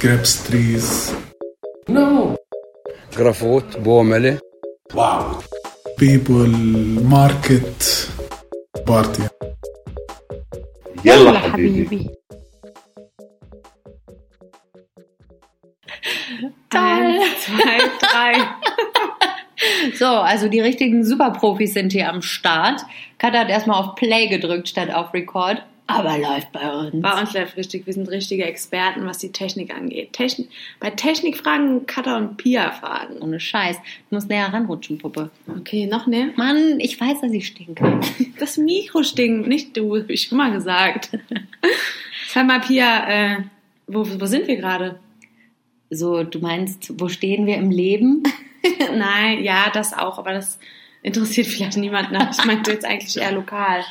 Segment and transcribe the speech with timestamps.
[0.00, 1.14] grapes trees.
[1.88, 2.36] No.
[3.14, 4.40] Grafot, Bomele.
[4.94, 5.42] Wow.
[5.96, 6.48] People,
[7.02, 8.08] market,
[8.86, 9.28] party.
[11.04, 12.10] يلا حبيبي.
[16.70, 18.32] Eins, zwei, drei.
[19.94, 22.80] So, also die richtigen Superprofis sind hier am Start.
[23.18, 27.01] Katha hat erstmal auf Play gedrückt statt auf Record, aber läuft bei uns.
[27.01, 27.85] Bei uns läuft richtig.
[27.85, 30.13] Wir sind richtige Experten, was die Technik angeht.
[30.13, 30.47] Techn
[30.79, 33.21] bei Technikfragen Katha und Pia fragen.
[33.21, 33.77] Ohne Scheiß.
[33.77, 35.29] Du musst näher ranrutschen, Puppe.
[35.47, 36.29] Okay, noch näher.
[36.37, 37.99] Mann, ich weiß, dass ich stinke.
[38.39, 41.11] Das Mikro stinkt, nicht du, hab ich schon mal gesagt.
[42.27, 43.37] Sag mal, Pia, äh,
[43.87, 44.99] wo, wo sind wir gerade?
[45.89, 48.23] So, du meinst, wo stehen wir im Leben?
[48.97, 50.59] Nein, ja, das auch, aber das
[51.01, 52.17] interessiert vielleicht niemanden.
[52.31, 53.85] Ich meinte jetzt eigentlich eher lokal.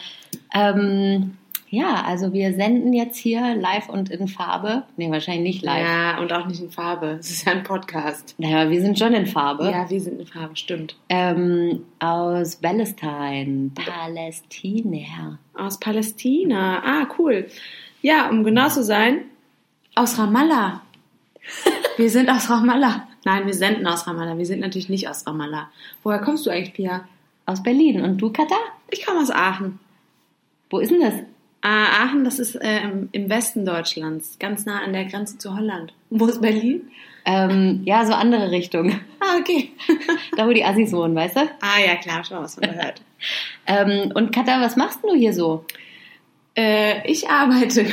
[0.52, 1.36] Ähm,
[1.74, 4.84] ja, also wir senden jetzt hier live und in Farbe.
[4.96, 5.84] Nee, wahrscheinlich nicht live.
[5.84, 7.16] Ja, und auch nicht in Farbe.
[7.18, 8.34] Es ist ja ein Podcast.
[8.38, 9.64] Naja, wir sind schon in Farbe.
[9.64, 10.96] Ja, wir sind in Farbe, stimmt.
[11.08, 15.38] Ähm, aus Palestine, Palästina.
[15.54, 16.82] Aus Palästina.
[16.84, 17.46] Ah, cool.
[18.02, 19.24] Ja, um genau zu sein,
[19.94, 20.82] aus Ramallah.
[21.96, 23.06] Wir sind aus Ramallah.
[23.24, 24.36] Nein, wir senden aus Ramallah.
[24.36, 25.70] Wir sind natürlich nicht aus Ramallah.
[26.02, 27.06] Woher kommst du eigentlich, Pia?
[27.46, 28.02] Aus Berlin.
[28.02, 28.56] Und du, Katha?
[28.90, 29.78] Ich komme aus Aachen.
[30.70, 31.14] Wo ist denn das?
[31.66, 32.80] Ah, Aachen, das ist äh,
[33.12, 35.94] im, Westen Deutschlands, ganz nah an der Grenze zu Holland.
[36.10, 36.90] Und wo ist Berlin?
[37.24, 39.00] Ähm, ja, so andere Richtung.
[39.18, 39.72] Ah, okay.
[40.36, 41.40] da, wo die Assis wohnen, weißt du?
[41.40, 43.00] ah, ja, klar, schon mal was von gehört.
[43.66, 45.64] Ähm, und Katha, was machst du hier so?
[46.54, 47.86] Äh, ich arbeite.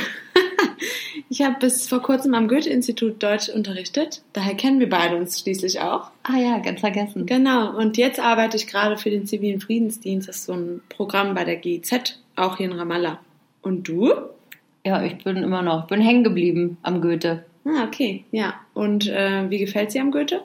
[1.30, 4.20] ich habe bis vor kurzem am Goethe-Institut Deutsch unterrichtet.
[4.34, 6.10] Daher kennen wir beide uns schließlich auch.
[6.24, 7.24] Ah ja, ganz vergessen.
[7.24, 7.74] Genau.
[7.74, 10.28] Und jetzt arbeite ich gerade für den zivilen Friedensdienst.
[10.28, 13.18] Das ist so ein Programm bei der GIZ, auch hier in Ramallah.
[13.62, 14.12] Und du?
[14.84, 17.44] Ja, ich bin immer noch, bin hängen geblieben am Goethe.
[17.64, 18.24] Ah, okay.
[18.32, 18.54] Ja.
[18.74, 20.42] Und äh, wie gefällt sie am Goethe?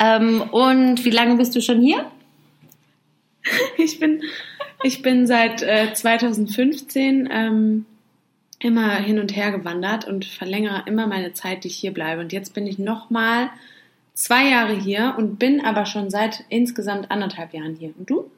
[0.00, 2.10] Ähm, und wie lange bist du schon hier?
[3.78, 4.22] Ich bin,
[4.82, 7.86] ich bin seit äh, 2015 ähm,
[8.58, 12.20] immer hin und her gewandert und verlängere immer meine Zeit, die ich hier bleibe.
[12.20, 13.50] Und jetzt bin ich nochmal
[14.12, 17.94] zwei Jahre hier und bin aber schon seit insgesamt anderthalb Jahren hier.
[17.96, 18.30] Und du?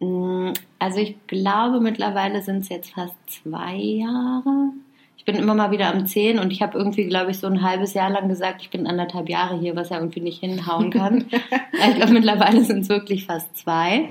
[0.00, 4.72] Mm, Also ich glaube, mittlerweile sind es jetzt fast zwei Jahre.
[5.16, 7.62] Ich bin immer mal wieder am Zehn und ich habe irgendwie, glaube ich, so ein
[7.62, 11.24] halbes Jahr lang gesagt, ich bin anderthalb Jahre hier, was ja irgendwie nicht hinhauen kann.
[11.72, 14.10] ich glaube, mittlerweile sind es wirklich fast zwei.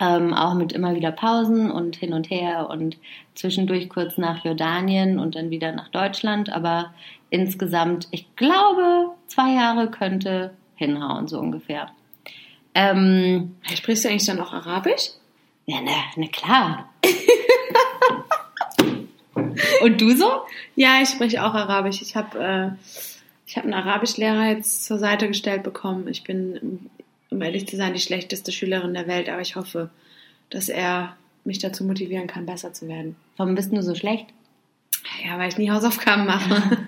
[0.00, 2.98] Ähm, auch mit immer wieder Pausen und hin und her und
[3.34, 6.52] zwischendurch kurz nach Jordanien und dann wieder nach Deutschland.
[6.52, 6.92] Aber
[7.30, 11.90] insgesamt, ich glaube, zwei Jahre könnte hinhauen, so ungefähr.
[12.74, 15.10] Ähm, Sprichst du eigentlich dann auch Arabisch?
[15.66, 16.92] ja, na, na klar.
[19.82, 20.42] und du so?
[20.76, 22.02] Ja, ich spreche auch Arabisch.
[22.02, 22.70] Ich habe äh,
[23.46, 26.08] ich hab einen Arabischlehrer jetzt zur Seite gestellt bekommen.
[26.08, 26.90] Ich bin,
[27.30, 29.90] um ehrlich zu sein, die schlechteste Schülerin der Welt, aber ich hoffe,
[30.50, 33.16] dass er mich dazu motivieren kann, besser zu werden.
[33.36, 34.26] Warum bist du so schlecht?
[35.24, 36.78] Ja, weil ich nie Hausaufgaben mache.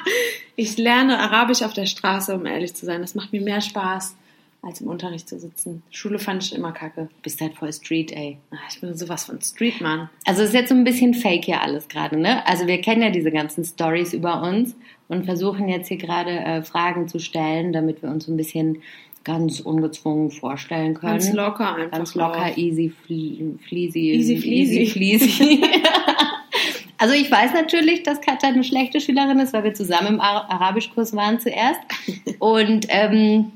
[0.56, 3.00] ich lerne Arabisch auf der Straße, um ehrlich zu sein.
[3.00, 4.14] Das macht mir mehr Spaß,
[4.62, 5.82] als im Unterricht zu sitzen.
[5.90, 7.08] Schule fand ich immer kacke.
[7.22, 8.38] Bist halt voll Street, ey.
[8.52, 10.08] Ah, Ich bin sowas von Streetmann.
[10.24, 12.46] Also es ist jetzt so ein bisschen fake hier alles gerade, ne?
[12.46, 14.76] Also wir kennen ja diese ganzen Stories über uns
[15.08, 18.78] und versuchen jetzt hier gerade äh, Fragen zu stellen, damit wir uns so ein bisschen
[19.24, 21.12] ganz ungezwungen vorstellen können.
[21.12, 21.98] Ganz locker einfach.
[21.98, 22.56] Ganz locker, drauf.
[22.56, 24.12] easy, fle fleasy.
[24.12, 24.80] Easy fleasy.
[24.80, 25.62] Easy fleasy.
[26.98, 30.48] also ich weiß natürlich, dass Katja eine schlechte Schülerin ist, weil wir zusammen im Ara
[30.48, 31.80] Arabischkurs waren zuerst.
[32.38, 33.52] Und ähm,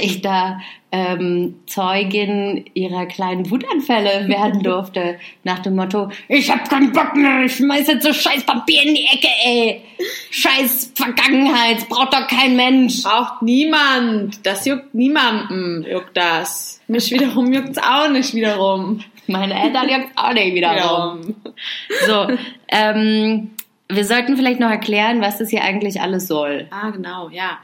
[0.00, 0.60] ich da
[0.90, 5.18] ähm, Zeugin ihrer kleinen Wutanfälle werden durfte.
[5.44, 8.94] Nach dem Motto, ich hab keinen Bock mehr, ich schmeiß jetzt so scheiß Papier in
[8.94, 9.82] die Ecke, ey.
[10.30, 13.02] Scheiß Vergangenheit, braucht doch kein Mensch.
[13.02, 14.46] Braucht niemand.
[14.46, 16.80] Das juckt niemanden, juckt das.
[16.86, 19.00] Mich wiederum juckt's auch nicht wiederum.
[19.26, 21.34] Meine Eltern juckt auch nicht wiederum.
[22.06, 22.28] So,
[22.68, 23.50] ähm,
[23.90, 26.66] wir sollten vielleicht noch erklären, was das hier eigentlich alles soll.
[26.70, 27.58] Ah, genau, ja.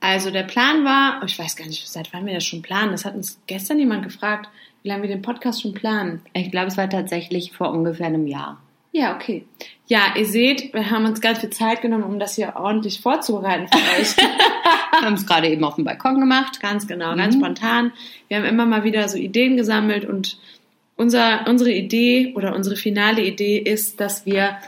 [0.00, 2.92] Also der Plan war, ich weiß gar nicht, seit wann wir das schon planen.
[2.92, 4.48] Das hat uns gestern jemand gefragt,
[4.82, 6.22] wie lange wir den Podcast schon planen.
[6.32, 8.58] Ich glaube, es war tatsächlich vor ungefähr einem Jahr.
[8.92, 9.44] Ja, okay.
[9.86, 13.68] Ja, ihr seht, wir haben uns ganz viel Zeit genommen, um das hier ordentlich vorzubereiten
[13.68, 14.16] für euch.
[15.00, 16.60] Wir haben es gerade eben auf dem Balkon gemacht.
[16.60, 17.92] Ganz genau, ganz spontan.
[18.28, 20.36] Wir haben immer mal wieder so Ideen gesammelt und
[20.96, 24.58] unser, unsere Idee oder unsere finale Idee ist, dass wir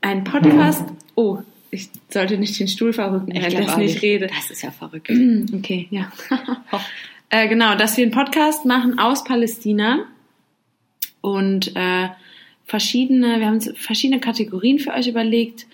[0.00, 0.84] einen Podcast.
[1.16, 1.40] Oh,
[1.74, 4.28] ich sollte nicht den Stuhl verrücken, Ich wenn ich auch nicht rede.
[4.28, 5.10] Das ist ja verrückt.
[5.54, 6.10] Okay, ja.
[7.30, 10.06] äh, genau, dass wir einen Podcast machen aus Palästina
[11.20, 12.08] und äh,
[12.64, 15.66] verschiedene, wir haben uns verschiedene Kategorien für euch überlegt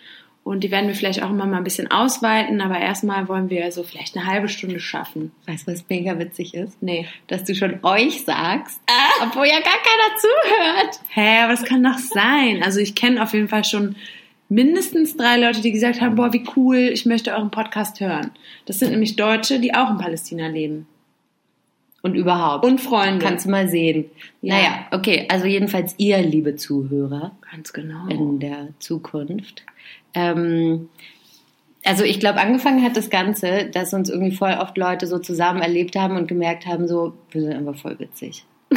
[0.42, 3.70] Und die werden wir vielleicht auch immer mal ein bisschen ausweiten, aber erstmal wollen wir
[3.72, 5.32] so vielleicht eine halbe Stunde schaffen.
[5.46, 6.82] Weißt du, was mega witzig ist?
[6.82, 7.06] Nee.
[7.26, 8.80] Dass du schon euch sagst,
[9.22, 11.00] obwohl ja gar keiner zuhört.
[11.10, 12.62] Hä, das kann doch sein.
[12.62, 13.96] Also ich kenne auf jeden Fall schon
[14.50, 18.32] mindestens drei Leute, die gesagt haben, boah, wie cool, ich möchte euren Podcast hören.
[18.66, 20.86] Das sind nämlich Deutsche, die auch in Palästina leben.
[22.02, 22.64] Und überhaupt.
[22.64, 23.24] Und Freunde.
[23.24, 24.06] Kannst du mal sehen.
[24.42, 24.54] Ja.
[24.54, 28.06] Naja, okay, also jedenfalls ihr, liebe Zuhörer, Ganz genau.
[28.08, 29.64] in der Zukunft.
[30.14, 30.88] Ähm,
[31.84, 35.60] also ich glaube, angefangen hat das Ganze, dass uns irgendwie voll oft Leute so zusammen
[35.60, 38.44] erlebt haben und gemerkt haben, so, wir sind einfach voll witzig.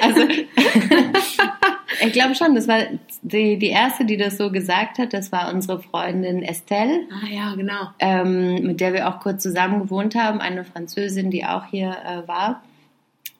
[0.00, 0.20] also
[2.00, 2.78] ich glaube schon, das war
[3.22, 7.54] die, die erste, die das so gesagt hat, das war unsere Freundin Estelle, Ah ja,
[7.54, 7.88] genau.
[7.98, 12.26] ähm, mit der wir auch kurz zusammen gewohnt haben, eine Französin, die auch hier äh,
[12.28, 12.62] war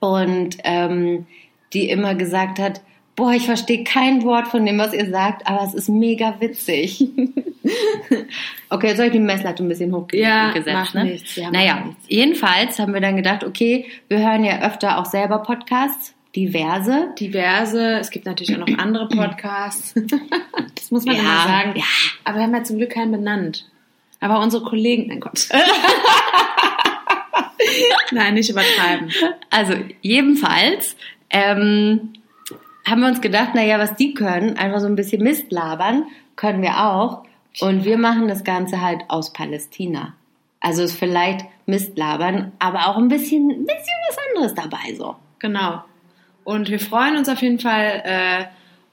[0.00, 1.26] und ähm,
[1.72, 2.80] die immer gesagt hat,
[3.18, 7.00] boah, ich verstehe kein Wort von dem, was ihr sagt, aber es ist mega witzig.
[8.70, 10.66] okay, jetzt habe ich die Messlatte ein bisschen hochgesetzt.
[10.66, 11.04] Ja, macht ne?
[11.04, 12.04] nichts, ja, macht naja, nichts.
[12.06, 17.14] jedenfalls haben wir dann gedacht, okay, wir hören ja öfter auch selber Podcasts, diverse.
[17.18, 19.94] Diverse, es gibt natürlich auch noch andere Podcasts.
[20.74, 21.72] das muss man Ja, immer sagen.
[21.76, 21.84] ja.
[22.24, 23.68] Aber wir haben ja zum Glück keinen benannt.
[24.20, 25.48] Aber unsere Kollegen, mein Gott.
[28.10, 29.10] Nein, nicht übertreiben.
[29.50, 30.96] Also jedenfalls
[31.30, 32.12] ähm,
[32.86, 36.04] haben wir uns gedacht, naja, was die können, einfach so ein bisschen Mist labern,
[36.36, 37.24] können wir auch.
[37.60, 40.14] Und wir machen das Ganze halt aus Palästina.
[40.60, 45.16] Also ist vielleicht Mist labern, aber auch ein bisschen, ein bisschen was anderes dabei so.
[45.38, 45.82] Genau.
[46.48, 48.44] Und wir freuen uns auf jeden Fall, äh,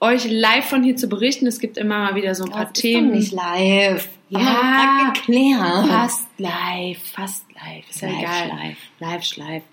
[0.02, 1.48] euch live von hier zu berichten.
[1.48, 3.10] Es gibt immer mal wieder so ein paar Das ist Themen.
[3.14, 4.10] doch nicht live.
[4.28, 5.14] Ja.
[5.14, 5.88] Geklärt.
[5.88, 7.90] Fast live, fast live.
[7.90, 8.48] Ist ja Live, egal.
[8.50, 8.78] live.
[9.00, 9.64] Live, schleif.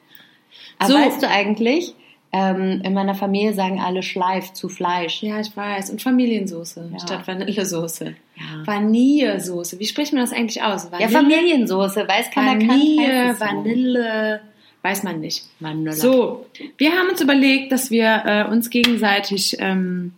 [0.78, 0.94] Aber So.
[0.96, 1.94] weißt du eigentlich,
[2.30, 5.20] ähm, in meiner Familie sagen alle Schleif zu Fleisch.
[5.24, 5.90] Ja, ich weiß.
[5.90, 6.98] Und Familiensoße Ja.
[7.00, 8.14] statt Vanillesoße.
[8.36, 8.44] Ja.
[8.66, 9.80] Vanillesoße.
[9.80, 10.88] Wie spricht man das eigentlich aus?
[11.00, 12.68] Ja, Familiensoße, weiß keiner kann.
[12.68, 13.40] Vanille, so.
[13.40, 14.40] Vanille,
[14.82, 15.44] weiß man nicht.
[15.60, 15.92] Vanille.
[15.92, 16.46] So,
[16.76, 20.12] wir haben uns überlegt, dass wir äh, uns gegenseitig ähm,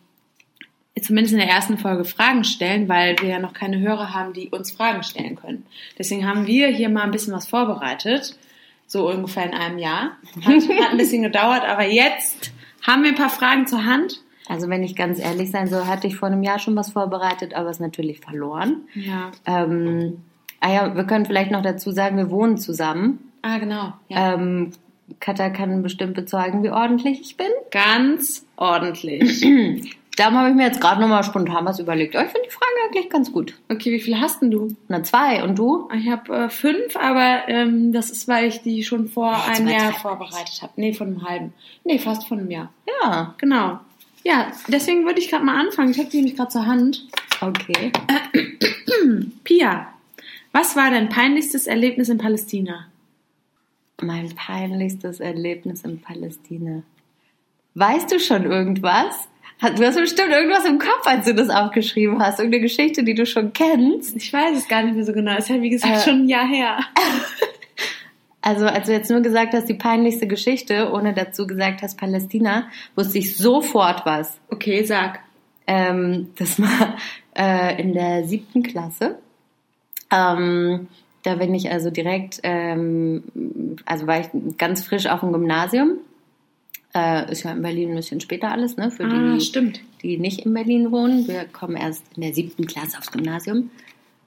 [1.00, 4.49] zumindest in der ersten Folge Fragen stellen, weil wir ja noch keine Hörer haben, die
[4.49, 5.66] uns Fragen stellen können.
[5.99, 8.38] Deswegen haben wir hier mal ein bisschen was vorbereitet,
[8.87, 10.16] so ungefähr in einem Jahr.
[10.43, 12.52] Hat, hat ein bisschen gedauert, aber jetzt
[12.82, 14.22] haben wir ein paar Fragen zur Hand.
[14.46, 17.55] Also wenn ich ganz ehrlich sein soll, hatte ich vor einem Jahr schon was vorbereitet,
[17.55, 18.82] aber es natürlich verloren.
[18.94, 19.32] Ja.
[19.46, 20.19] Ähm,
[20.60, 23.32] ah ja, wir können vielleicht noch dazu sagen, wir wohnen zusammen.
[23.44, 23.93] Ah, genau.
[24.08, 24.35] Ja.
[24.35, 24.70] Ähm,
[25.20, 27.50] Katha kann bestimmt bezeugen, wie ordentlich ich bin.
[27.70, 29.43] Ganz ordentlich.
[30.17, 32.14] Darum habe ich mir jetzt gerade nochmal spontan was überlegt.
[32.17, 33.55] Oh, ich finde die Frage eigentlich ganz gut.
[33.69, 34.75] Okay, wie viel hast denn du?
[34.88, 35.43] Na, zwei.
[35.44, 35.91] Und du?
[35.94, 39.69] Ich habe äh, fünf, aber ähm, das ist, weil ich die schon vor Ja, einem
[39.69, 40.73] Jahr vorbereitet habe.
[40.76, 41.52] Nee, von einem halben.
[41.85, 42.73] Nee, fast von einem Jahr.
[43.02, 43.35] Ja.
[43.37, 43.81] Genau.
[44.23, 45.91] Ja, deswegen würde ich gerade mal anfangen.
[45.91, 47.06] Ich habe die nämlich gerade zur Hand.
[47.43, 47.93] Okay.
[49.44, 49.88] Pia,
[50.52, 52.87] was war dein peinlichstes Erlebnis in Palästina?
[54.00, 56.82] Mein peinlichstes Erlebnis in Palästina.
[57.75, 59.29] Weißt du schon irgendwas?
[59.61, 62.38] Du hast bestimmt irgendwas im Kopf, als du das aufgeschrieben hast.
[62.38, 64.17] Irgendeine Geschichte, die du schon kennst.
[64.17, 65.37] Ich weiß es gar nicht mehr so genau.
[65.37, 66.00] Ist ja, wie gesagt, Äh.
[66.00, 66.79] schon ein Jahr her.
[68.46, 72.69] Also, als du jetzt nur gesagt hast, die peinlichste Geschichte, ohne dazu gesagt hast Palästina,
[72.94, 74.38] wusste ich sofort was.
[74.50, 75.20] Okay, sag.
[75.67, 76.94] Ähm, das war
[77.35, 79.19] äh, in der siebten Klasse.
[80.10, 80.89] Ähm,
[81.24, 83.24] da bin ich also direkt, ähm,
[83.84, 84.28] also war ich
[84.58, 85.98] ganz frisch auf dem Gymnasium.
[86.94, 88.90] Äh, ist ja in Berlin ein bisschen später alles, ne?
[88.93, 89.81] Für Ah, die, stimmt.
[90.02, 91.26] die nicht in Berlin wohnen.
[91.26, 93.70] Wir kommen erst in der siebten Klasse aufs Gymnasium,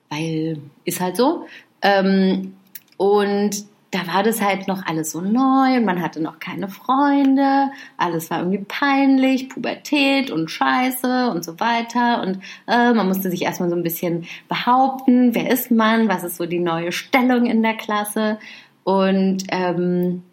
[0.09, 1.45] weil ist halt so.
[1.81, 2.53] Ähm,
[2.97, 3.51] und
[3.97, 7.69] da war das halt noch alles so neu und man hatte noch keine Freunde.
[7.97, 12.21] Alles war irgendwie peinlich, Pubertät und Scheiße und so weiter.
[12.21, 16.37] Und äh, man musste sich erstmal so ein bisschen behaupten, wer ist man, was ist
[16.37, 18.37] so die neue Stellung in der Klasse.
[18.83, 20.23] Und ähm,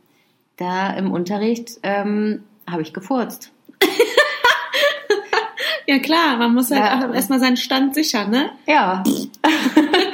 [0.56, 3.52] da im Unterricht ähm, habe ich gefurzt.
[5.87, 7.11] Ja klar, man muss halt Ja.
[7.11, 8.49] auch erstmal seinen Stand sichern, ne?
[8.66, 9.02] Ja.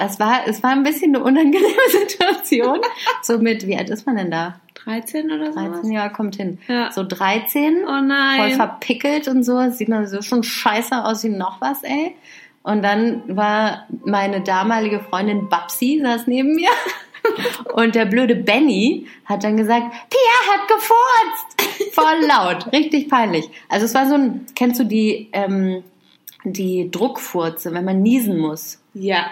[0.00, 2.80] es, war, es war ein bisschen eine unangenehme Situation.
[3.22, 4.60] So mit, wie alt ist man denn da?
[4.84, 5.58] 13 oder so?
[5.58, 6.58] 13 Jahre kommt hin.
[6.68, 6.90] Ja.
[6.92, 8.40] So 13, Oh nein.
[8.40, 9.70] voll verpickelt und so.
[9.70, 12.14] Sieht man so schon scheiße aus wie noch was, ey.
[12.62, 16.70] Und dann war meine damalige Freundin Babsi, saß neben mir.
[17.74, 21.92] Und der blöde Benny hat dann gesagt, Pia hat gefurzt.
[21.94, 23.48] Voll laut, richtig peinlich.
[23.68, 25.82] Also es war so ein, kennst du die, ähm,
[26.44, 28.80] die Druckfurze, wenn man niesen muss?
[28.94, 29.26] Ja.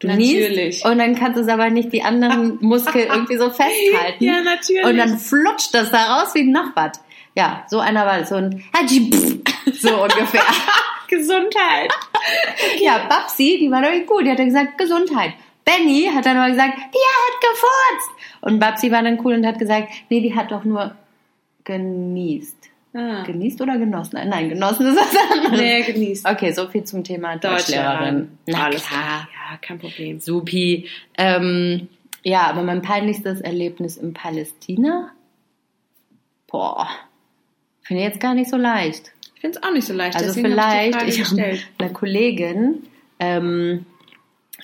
[0.00, 0.56] Du Natürlich.
[0.56, 4.22] niest und dann kannst du es aber nicht die anderen Muskeln irgendwie so festhalten.
[4.24, 4.84] Ja, natürlich.
[4.84, 7.00] Und dann flutscht das da raus wie noch was.
[7.36, 8.64] Ja, so einer war so ein
[9.72, 10.42] so ungefähr.
[11.08, 11.92] Gesundheit.
[12.80, 14.24] Ja, Babsi, die war doch gut.
[14.24, 15.32] Die hat dann gesagt, Gesundheit.
[15.64, 18.10] Benny hat dann aber gesagt, Pia hat gefurzt.
[18.42, 20.94] Und Babsi war dann cool und hat gesagt, nee, die hat doch nur
[21.64, 22.63] genießt.
[22.94, 23.24] Ah.
[23.24, 24.20] Genießt oder genossen?
[24.24, 25.60] Nein, genossen ist was anderes.
[25.60, 26.26] Nee, genießt.
[26.28, 28.38] Okay, so viel zum Thema Deutschlehrerin.
[28.46, 29.28] Na Alles klar.
[29.32, 30.20] Ja, kein Problem.
[30.20, 30.88] Supi.
[31.18, 31.88] Ähm,
[32.22, 35.10] ja, aber mein peinlichstes Erlebnis in Palästina?
[36.46, 36.88] Boah,
[37.82, 39.12] finde ich jetzt gar nicht so leicht.
[39.34, 40.14] Ich finde es auch nicht so leicht.
[40.14, 42.84] Also deswegen vielleicht, ich, habe einer Kollegin,
[43.18, 43.86] ähm,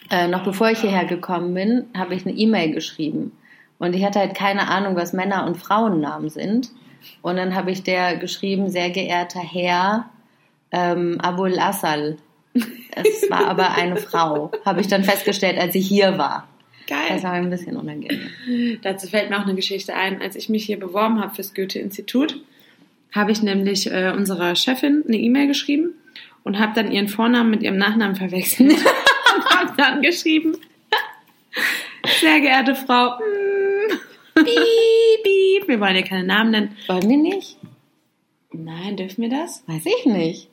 [0.09, 3.33] äh, noch bevor ich hierher gekommen bin, habe ich eine E-Mail geschrieben.
[3.79, 6.71] Und ich hatte halt keine Ahnung, was Männer- und Frauennamen sind.
[7.23, 10.11] Und dann habe ich der geschrieben, sehr geehrter Herr
[10.73, 12.19] ähm, Abul Assal.
[12.53, 16.49] Es war aber eine Frau, habe ich dann festgestellt, als ich hier war.
[16.89, 17.23] Das Geil.
[17.23, 18.79] war mir ein bisschen unangenehm.
[18.83, 20.21] Dazu fällt mir auch eine Geschichte ein.
[20.21, 22.41] Als ich mich hier beworben habe fürs Goethe-Institut,
[23.13, 25.95] habe ich nämlich äh, unserer Chefin eine E-Mail geschrieben
[26.43, 28.73] und habe dann ihren Vornamen mit ihrem Nachnamen verwechselt.
[29.37, 30.57] und habe dann geschrieben,
[32.21, 34.45] sehr geehrte Frau, mm,
[35.23, 36.77] piep, piep, wir wollen ja keine Namen nennen.
[36.87, 37.57] Wollen wir nicht?
[38.53, 39.63] Nein, dürfen wir das?
[39.67, 40.49] Weiß ich nicht.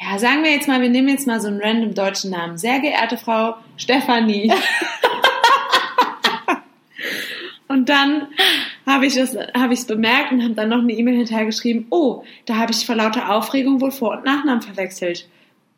[0.00, 2.58] Ja, sagen wir jetzt mal, wir nehmen jetzt mal so einen random deutschen Namen.
[2.58, 4.52] Sehr geehrte Frau Stefanie.
[7.68, 8.26] und dann
[8.86, 11.86] habe ich es es bemerkt und habe dann noch eine E-Mail hinterhergeschrieben.
[11.90, 15.28] Oh, da habe ich vor lauter Aufregung wohl Vor- und Nachnamen verwechselt.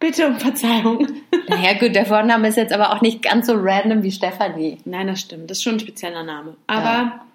[0.01, 1.07] Bitte um Verzeihung.
[1.47, 4.79] Naja, gut, der Vorname ist jetzt aber auch nicht ganz so random wie Stefanie.
[4.87, 5.51] Nein, das stimmt.
[5.51, 6.57] Das ist schon ein spezieller Name.
[6.67, 7.27] Aber Ja.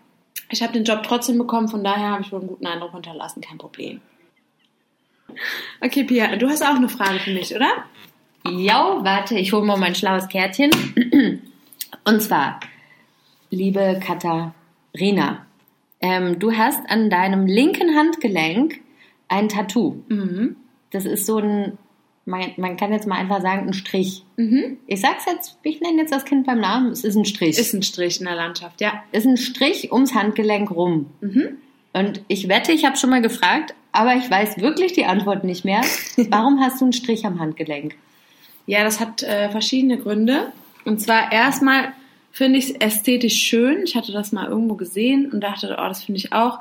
[0.50, 3.41] Ich habe den Job trotzdem bekommen, von daher habe ich wohl einen guten Eindruck hinterlassen.
[3.41, 4.01] Kein Problem.
[5.82, 7.70] Okay, Pia, du hast auch eine Frage für mich, oder?
[8.48, 10.72] Ja, warte, ich hole mal mein schlaues Kärtchen.
[12.03, 12.60] Und zwar,
[13.51, 15.46] liebe Katharina,
[16.01, 18.79] ähm, du hast an deinem linken Handgelenk
[19.27, 20.03] ein Tattoo.
[20.08, 20.56] Mhm.
[20.91, 21.77] Das ist so ein,
[22.29, 24.24] man, man kann jetzt mal einfach sagen, ein Strich.
[24.38, 24.77] Mhm.
[24.88, 27.57] Ich sag's jetzt, ich nenne jetzt das Kind beim Namen, es ist ein Strich.
[27.57, 29.03] Ist ein Strich in der Landschaft, ja.
[29.12, 31.07] ist ein Strich ums Handgelenk rum.
[31.21, 31.57] Mhm.
[31.91, 35.65] Und ich wette, ich habe schon mal gefragt, aber ich weiß wirklich die Antwort nicht
[35.65, 35.81] mehr.
[36.29, 37.95] Warum hast du einen Strich am Handgelenk?
[38.67, 40.51] Ja, das hat äh, verschiedene Gründe.
[40.86, 41.93] Und zwar erstmal
[42.31, 43.83] finde ich es ästhetisch schön.
[43.83, 46.59] Ich hatte das mal irgendwo gesehen und dachte, oh, das finde ich auch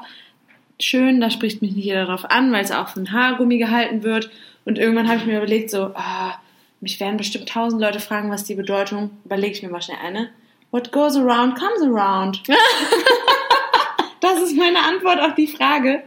[0.81, 1.21] schön.
[1.21, 4.31] Da spricht mich nicht jeder darauf an, weil es auch von Haargummi gehalten wird.
[4.69, 6.35] Und irgendwann habe ich mir überlegt, so, ah,
[6.83, 9.13] mich werden bestimmt tausend Leute fragen, was die Bedeutung.
[9.25, 10.29] Überlege ich mir mal schnell eine.
[10.71, 12.43] What goes around comes around.
[14.21, 16.05] das ist meine Antwort auf die Frage.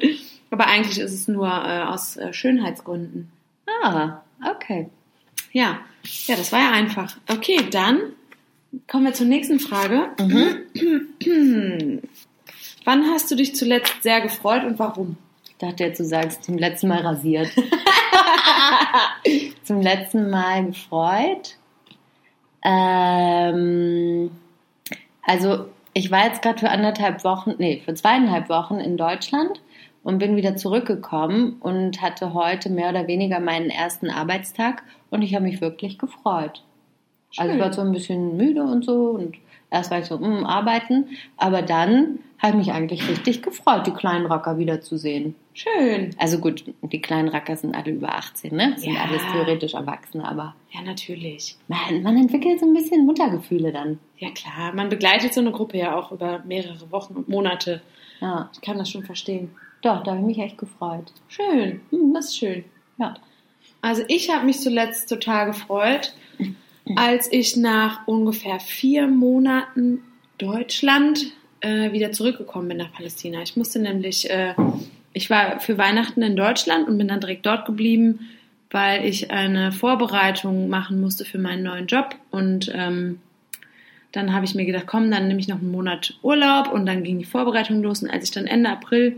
[0.51, 3.31] Aber eigentlich ist es nur äh, aus äh, Schönheitsgründen.
[3.81, 4.91] Ah, okay.
[5.53, 5.79] Ja,
[6.27, 7.17] ja, das war ja einfach.
[7.27, 8.13] Okay, dann
[8.87, 10.11] kommen wir zur nächsten Frage.
[12.85, 15.17] Wann hast du dich zuletzt sehr gefreut und warum?
[15.61, 17.49] Ich dachte jetzt, du sagst zum letzten Mal rasiert.
[19.63, 21.55] zum letzten Mal gefreut.
[22.63, 24.31] Ähm,
[25.21, 29.61] also ich war jetzt gerade für anderthalb Wochen, nee, für zweieinhalb Wochen in Deutschland
[30.01, 35.35] und bin wieder zurückgekommen und hatte heute mehr oder weniger meinen ersten Arbeitstag und ich
[35.35, 36.63] habe mich wirklich gefreut.
[37.37, 39.37] Also ich war so ein bisschen müde und so und
[39.69, 43.91] erst war ich so, mm, arbeiten, aber dann habe ich mich eigentlich richtig gefreut, die
[43.91, 45.35] kleinen Racker wiederzusehen.
[45.53, 46.15] Schön.
[46.17, 48.73] Also gut, die kleinen Racker sind alle über 18, ne?
[48.77, 49.01] Sind Ja.
[49.03, 51.57] alles theoretisch Erwachsene, aber Ja, natürlich.
[51.67, 53.99] man, man entwickelt so ein bisschen Muttergefühle dann.
[54.17, 54.73] Ja, klar.
[54.73, 57.81] Man begleitet so eine Gruppe ja auch über mehrere Wochen und Monate.
[58.21, 59.51] Ja, Ich kann das schon verstehen.
[59.81, 61.11] doch, da habe ich mich echt gefreut.
[61.27, 61.81] Schön.
[61.89, 62.63] Hm, das ist schön.
[62.97, 63.15] Ja.
[63.81, 66.13] Also ich habe mich zuletzt total gefreut,
[66.95, 70.03] als ich nach ungefähr vier Monaten
[70.37, 73.41] Deutschland äh, wieder zurückgekommen bin nach Palästina.
[73.41, 74.53] Ich musste nämlich, äh,
[75.13, 78.19] ich war für Weihnachten in Deutschland und bin dann direkt dort geblieben,
[78.69, 83.19] weil ich eine Vorbereitung machen musste für meinen neuen Job und ähm,
[84.11, 87.03] dann habe ich mir gedacht, komm, dann nehme ich noch einen Monat Urlaub und dann
[87.03, 89.17] ging die Vorbereitung los und als ich dann Ende April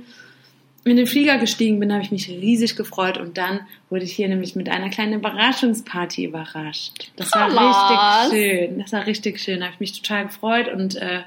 [0.85, 4.27] in den Flieger gestiegen bin, habe ich mich riesig gefreut und dann wurde ich hier
[4.27, 7.11] nämlich mit einer kleinen Überraschungsparty überrascht.
[7.15, 8.31] Das war Krass.
[8.31, 8.79] richtig schön.
[8.79, 9.59] Das war richtig schön.
[9.59, 11.21] Da habe ich mich total gefreut und äh,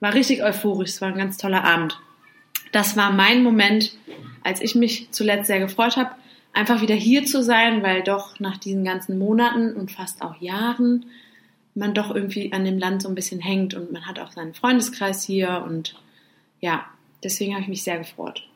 [0.00, 0.90] war richtig euphorisch.
[0.90, 2.00] Es war ein ganz toller Abend.
[2.72, 3.96] Das war mein Moment,
[4.42, 6.10] als ich mich zuletzt sehr gefreut habe,
[6.52, 11.06] einfach wieder hier zu sein, weil doch nach diesen ganzen Monaten und fast auch Jahren
[11.74, 14.54] man doch irgendwie an dem Land so ein bisschen hängt und man hat auch seinen
[14.54, 15.94] Freundeskreis hier und
[16.60, 16.84] ja,
[17.22, 18.46] deswegen habe ich mich sehr gefreut.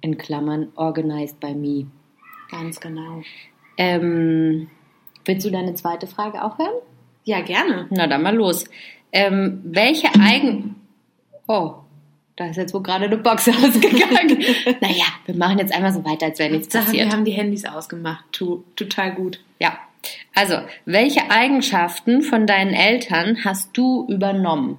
[0.00, 1.86] In Klammern, organized by me.
[2.50, 3.22] Ganz genau.
[3.76, 4.68] Ähm,
[5.24, 6.74] willst du deine zweite Frage auch hören?
[7.24, 7.86] Ja, gerne.
[7.90, 8.64] Na, dann mal los.
[9.12, 10.76] Ähm, welche Eigen...
[11.48, 11.74] Oh,
[12.36, 14.44] da ist jetzt wohl gerade eine Box ausgegangen.
[14.80, 17.12] naja, wir machen jetzt einmal so weiter, als wäre nichts Sache, wir passiert.
[17.12, 18.24] haben die Handys ausgemacht.
[18.30, 19.40] Tu, total gut.
[19.58, 19.76] Ja.
[20.34, 24.78] Also, welche Eigenschaften von deinen Eltern hast du übernommen?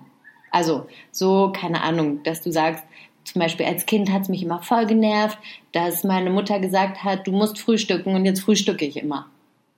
[0.52, 2.84] Also, so, keine Ahnung, dass du sagst,
[3.26, 5.38] zum Beispiel als Kind hat es mich immer voll genervt,
[5.74, 9.28] dass meine Mutter gesagt hat, du musst frühstücken und jetzt frühstücke ich immer.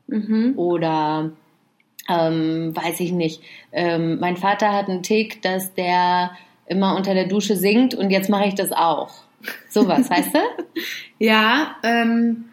[0.08, 0.54] Mhm.
[0.56, 1.32] Oder
[2.08, 3.42] ähm, weiß ich nicht.
[3.72, 6.32] Ähm, mein Vater hat einen Tick, dass der
[6.72, 9.14] immer unter der Dusche singt und jetzt mache ich das auch.
[9.70, 10.40] Sowas, weißt du?
[11.20, 12.46] Ja, ähm,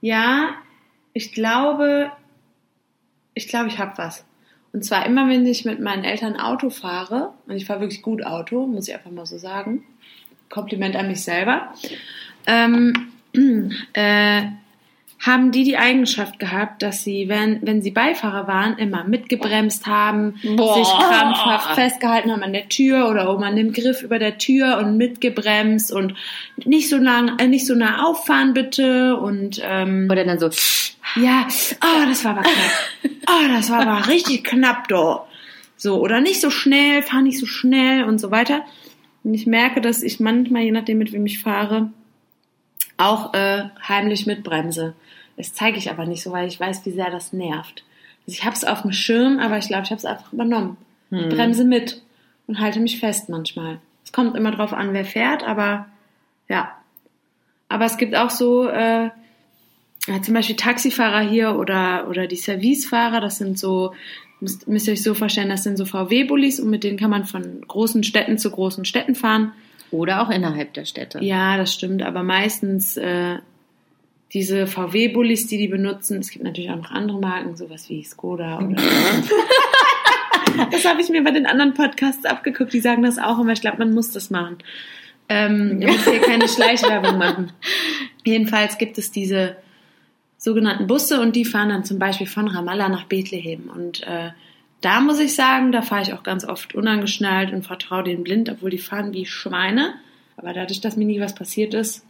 [0.00, 0.56] ja,
[1.12, 2.10] ich glaube,
[3.34, 4.24] ich glaube, ich habe was.
[4.72, 8.26] Und zwar immer, wenn ich mit meinen Eltern Auto fahre, und ich fahre wirklich gut
[8.26, 9.84] Auto, muss ich einfach mal so sagen,
[10.48, 11.72] Kompliment an mich selber,
[12.48, 13.12] ähm,
[13.92, 14.42] äh,
[15.20, 20.40] haben die die Eigenschaft gehabt, dass sie, wenn, wenn sie Beifahrer waren, immer mitgebremst haben,
[20.56, 20.74] Boah.
[20.74, 24.78] sich krampfhaft festgehalten haben an der Tür oder oben an dem Griff über der Tür
[24.78, 26.14] und mitgebremst und
[26.64, 30.48] nicht so nah, äh, nicht so nah auffahren bitte und ähm, Oder dann so,
[31.16, 31.46] ja,
[31.82, 33.12] oh, das war aber knapp.
[33.28, 35.26] Oh, das war aber richtig knapp, doch.
[35.76, 38.64] So, oder nicht so schnell, fahr nicht so schnell und so weiter.
[39.22, 41.90] Und ich merke, dass ich manchmal, je nachdem, mit wem ich fahre,
[42.96, 44.94] auch äh, heimlich mitbremse.
[45.40, 47.82] Das zeige ich aber nicht so, weil ich weiß, wie sehr das nervt.
[48.26, 50.76] Also ich habe es auf dem Schirm, aber ich glaube, ich habe es einfach übernommen.
[51.10, 52.02] Ich bremse mit
[52.46, 53.80] und halte mich fest manchmal.
[54.04, 55.86] Es kommt immer drauf an, wer fährt, aber
[56.48, 56.70] ja.
[57.70, 59.08] Aber es gibt auch so äh,
[60.06, 63.94] ja, zum Beispiel Taxifahrer hier oder, oder die Servicefahrer, das sind so,
[64.40, 67.24] müsst, müsst ihr euch so vorstellen, das sind so VW-Bullis und mit denen kann man
[67.24, 69.52] von großen Städten zu großen Städten fahren.
[69.90, 71.18] oder auch innerhalb der Städte.
[71.24, 73.38] Ja, das stimmt, aber meistens äh,
[74.32, 78.58] diese VW-Bullis, die die benutzen, es gibt natürlich auch noch andere Marken, sowas wie Skoda
[78.58, 78.76] oder.
[80.70, 83.52] das habe ich mir bei den anderen Podcasts abgeguckt, die sagen das auch immer.
[83.52, 84.58] Ich glaube, man muss das machen.
[85.28, 87.52] Ähm, ich muss hier keine Schleichwerbung machen.
[88.24, 89.56] Jedenfalls gibt es diese
[90.36, 93.70] sogenannten Busse und die fahren dann zum Beispiel von Ramallah nach Bethlehem.
[93.74, 94.30] Und äh,
[94.80, 98.48] da muss ich sagen, da fahre ich auch ganz oft unangeschnallt und vertraue denen blind,
[98.48, 99.94] obwohl die fahren wie Schweine.
[100.36, 102.04] Aber dadurch, dass mir nie was passiert ist,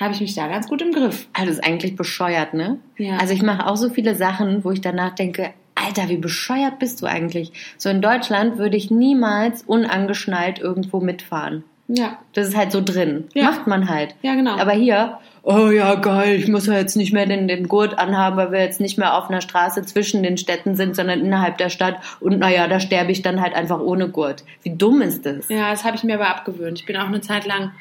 [0.00, 1.26] habe ich mich da ganz gut im Griff.
[1.32, 2.78] Also das ist eigentlich bescheuert, ne?
[2.96, 3.18] Ja.
[3.18, 7.00] Also ich mache auch so viele Sachen, wo ich danach denke, Alter, wie bescheuert bist
[7.02, 7.52] du eigentlich?
[7.78, 11.64] So in Deutschland würde ich niemals unangeschnallt irgendwo mitfahren.
[11.88, 13.24] Ja, Das ist halt so drin.
[13.34, 13.44] Ja.
[13.44, 14.14] Macht man halt.
[14.22, 14.56] ja genau.
[14.58, 18.36] Aber hier, oh ja, geil, ich muss ja jetzt nicht mehr den, den Gurt anhaben,
[18.36, 21.68] weil wir jetzt nicht mehr auf einer Straße zwischen den Städten sind, sondern innerhalb der
[21.68, 21.96] Stadt.
[22.20, 24.44] Und naja, da sterbe ich dann halt einfach ohne Gurt.
[24.62, 25.48] Wie dumm ist das?
[25.48, 26.80] Ja, das habe ich mir aber abgewöhnt.
[26.80, 27.72] Ich bin auch eine Zeit lang,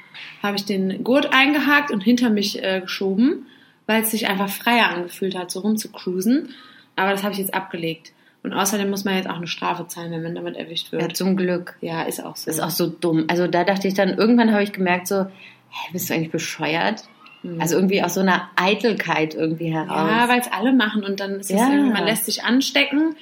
[0.41, 3.45] habe ich den Gurt eingehakt und hinter mich äh, geschoben,
[3.85, 6.49] weil es sich einfach freier angefühlt hat, so rumzucruisen.
[6.95, 8.11] Aber das habe ich jetzt abgelegt.
[8.43, 11.15] Und außerdem muss man jetzt auch eine Strafe zahlen, wenn man damit erwischt Ja, wird.
[11.15, 11.75] zum Glück.
[11.81, 12.49] Ja, ist auch so.
[12.49, 13.25] Ist auch so dumm.
[13.27, 17.03] Also da dachte ich dann, irgendwann habe ich gemerkt so, hä, bist du eigentlich bescheuert?
[17.59, 20.09] Also irgendwie aus so einer Eitelkeit irgendwie heraus.
[20.11, 21.69] ja, weil es alle machen und dann ist es Ja.
[21.71, 23.15] irgendwie, man lässt sich anstecken.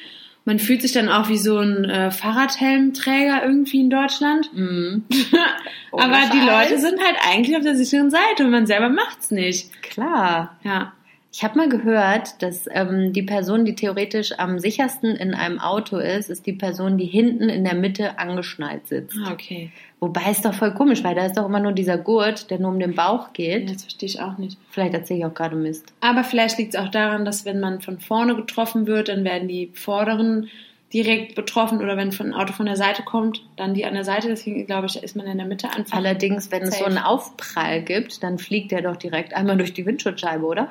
[0.45, 4.51] Man fühlt sich dann auch wie so ein äh, Fahrradhelmträger irgendwie in Deutschland.
[4.53, 5.03] Mhm.
[5.91, 6.39] Aber die.
[6.39, 9.71] Leute sind halt eigentlich auf der sicheren Seite und man selber macht's nicht.
[9.83, 10.57] Klar.
[10.63, 10.93] Ja.
[11.31, 15.97] Ich habe mal gehört, dass ähm, die Person, die theoretisch am sichersten in einem Auto
[15.97, 19.15] ist, ist die Person, die hinten in der Mitte angeschnallt sitzt.
[19.23, 19.71] Ah, okay.
[19.99, 22.71] Wobei ist doch voll komisch, weil da ist doch immer nur dieser Gurt, der nur
[22.71, 23.69] um den Bauch geht.
[23.69, 24.57] Das verstehe ich auch nicht.
[24.71, 25.93] Vielleicht erzähle ich auch gerade Mist.
[26.01, 29.47] Aber vielleicht liegt es auch daran, dass wenn man von vorne getroffen wird, dann werden
[29.47, 30.49] die Vorderen
[30.93, 34.27] direkt betroffen oder wenn ein Auto von der Seite kommt, dann die an der Seite.
[34.29, 35.95] Deswegen glaube ich, ist man in der Mitte einfach.
[35.95, 36.87] Allerdings, wenn es so Safe.
[36.87, 40.69] einen Aufprall gibt, dann fliegt der doch direkt einmal durch die Windschutzscheibe, oder?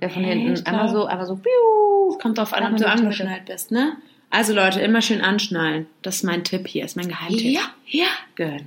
[0.00, 2.18] Der von Hä, hinten einmal so, einmal so, piu.
[2.20, 3.96] Kommt drauf an, ob du angeschnallt bist, ne?
[4.30, 5.86] Also Leute, immer schön anschnallen.
[6.02, 7.54] Das ist mein Tipp hier, ist mein Geheimtipp.
[7.54, 7.62] Ja.
[7.86, 8.60] ja, genau.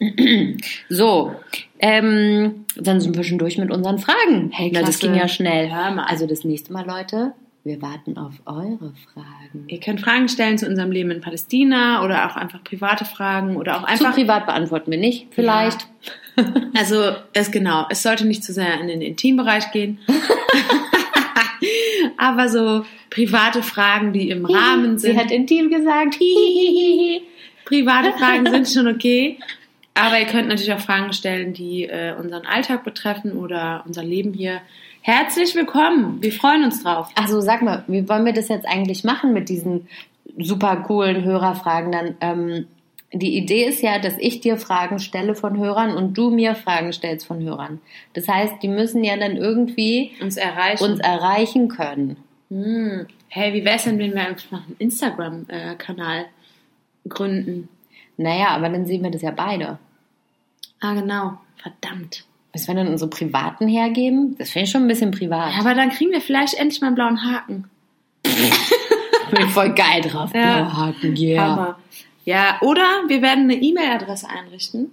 [0.88, 1.34] So,
[1.78, 4.50] ähm, dann sind wir schon durch mit unseren Fragen.
[4.52, 5.12] Hey, Na, das klasse.
[5.12, 5.70] ging ja schnell.
[5.70, 6.04] Hör mal.
[6.04, 9.66] Also das nächste Mal, Leute, wir warten auf eure Fragen.
[9.68, 13.76] Ihr könnt Fragen stellen zu unserem Leben in Palästina oder auch einfach private Fragen oder
[13.76, 14.14] auch Zu einfach.
[14.14, 15.86] privat beantworten wir nicht, vielleicht.
[16.74, 19.98] Also, es genau, es sollte nicht zu sehr in den Intimbereich gehen.
[22.16, 25.12] Aber so private Fragen, die im Rahmen sind.
[25.12, 26.18] Sie hat intim gesagt.
[27.64, 29.38] Private Fragen sind schon okay.
[29.94, 34.32] Aber ihr könnt natürlich auch Fragen stellen, die äh, unseren Alltag betreffen oder unser Leben
[34.32, 34.62] hier.
[35.04, 36.22] Herzlich willkommen.
[36.22, 37.08] Wir freuen uns drauf.
[37.16, 39.88] Also sag mal, wie wollen wir das jetzt eigentlich machen mit diesen
[40.38, 41.90] super coolen Hörerfragen?
[41.90, 42.66] Dann ähm,
[43.12, 46.92] die Idee ist ja, dass ich dir Fragen stelle von Hörern und du mir Fragen
[46.92, 47.80] stellst von Hörern.
[48.14, 50.84] Das heißt, die müssen ja dann irgendwie Uns erreichen.
[50.84, 52.16] uns erreichen können.
[52.48, 53.08] Hm.
[53.28, 56.26] Hey, wie wär's denn, wenn wir einfach einen Instagram-Kanal
[57.08, 57.68] gründen?
[58.16, 59.78] Naja, aber dann sehen wir das ja beide.
[60.80, 61.38] Ah, genau.
[61.56, 62.24] Verdammt.
[62.52, 64.36] Was wir dann unsere privaten hergeben?
[64.38, 65.54] Das finde ich schon ein bisschen privat.
[65.54, 67.64] Ja, aber dann kriegen wir vielleicht endlich mal einen blauen Haken.
[69.30, 70.30] Bin voll geil drauf.
[70.34, 70.62] Ja.
[70.62, 71.42] Blaue Haken, yeah.
[71.42, 71.78] Hammer.
[72.24, 74.90] Ja, oder wir werden eine E-Mail-Adresse einrichten.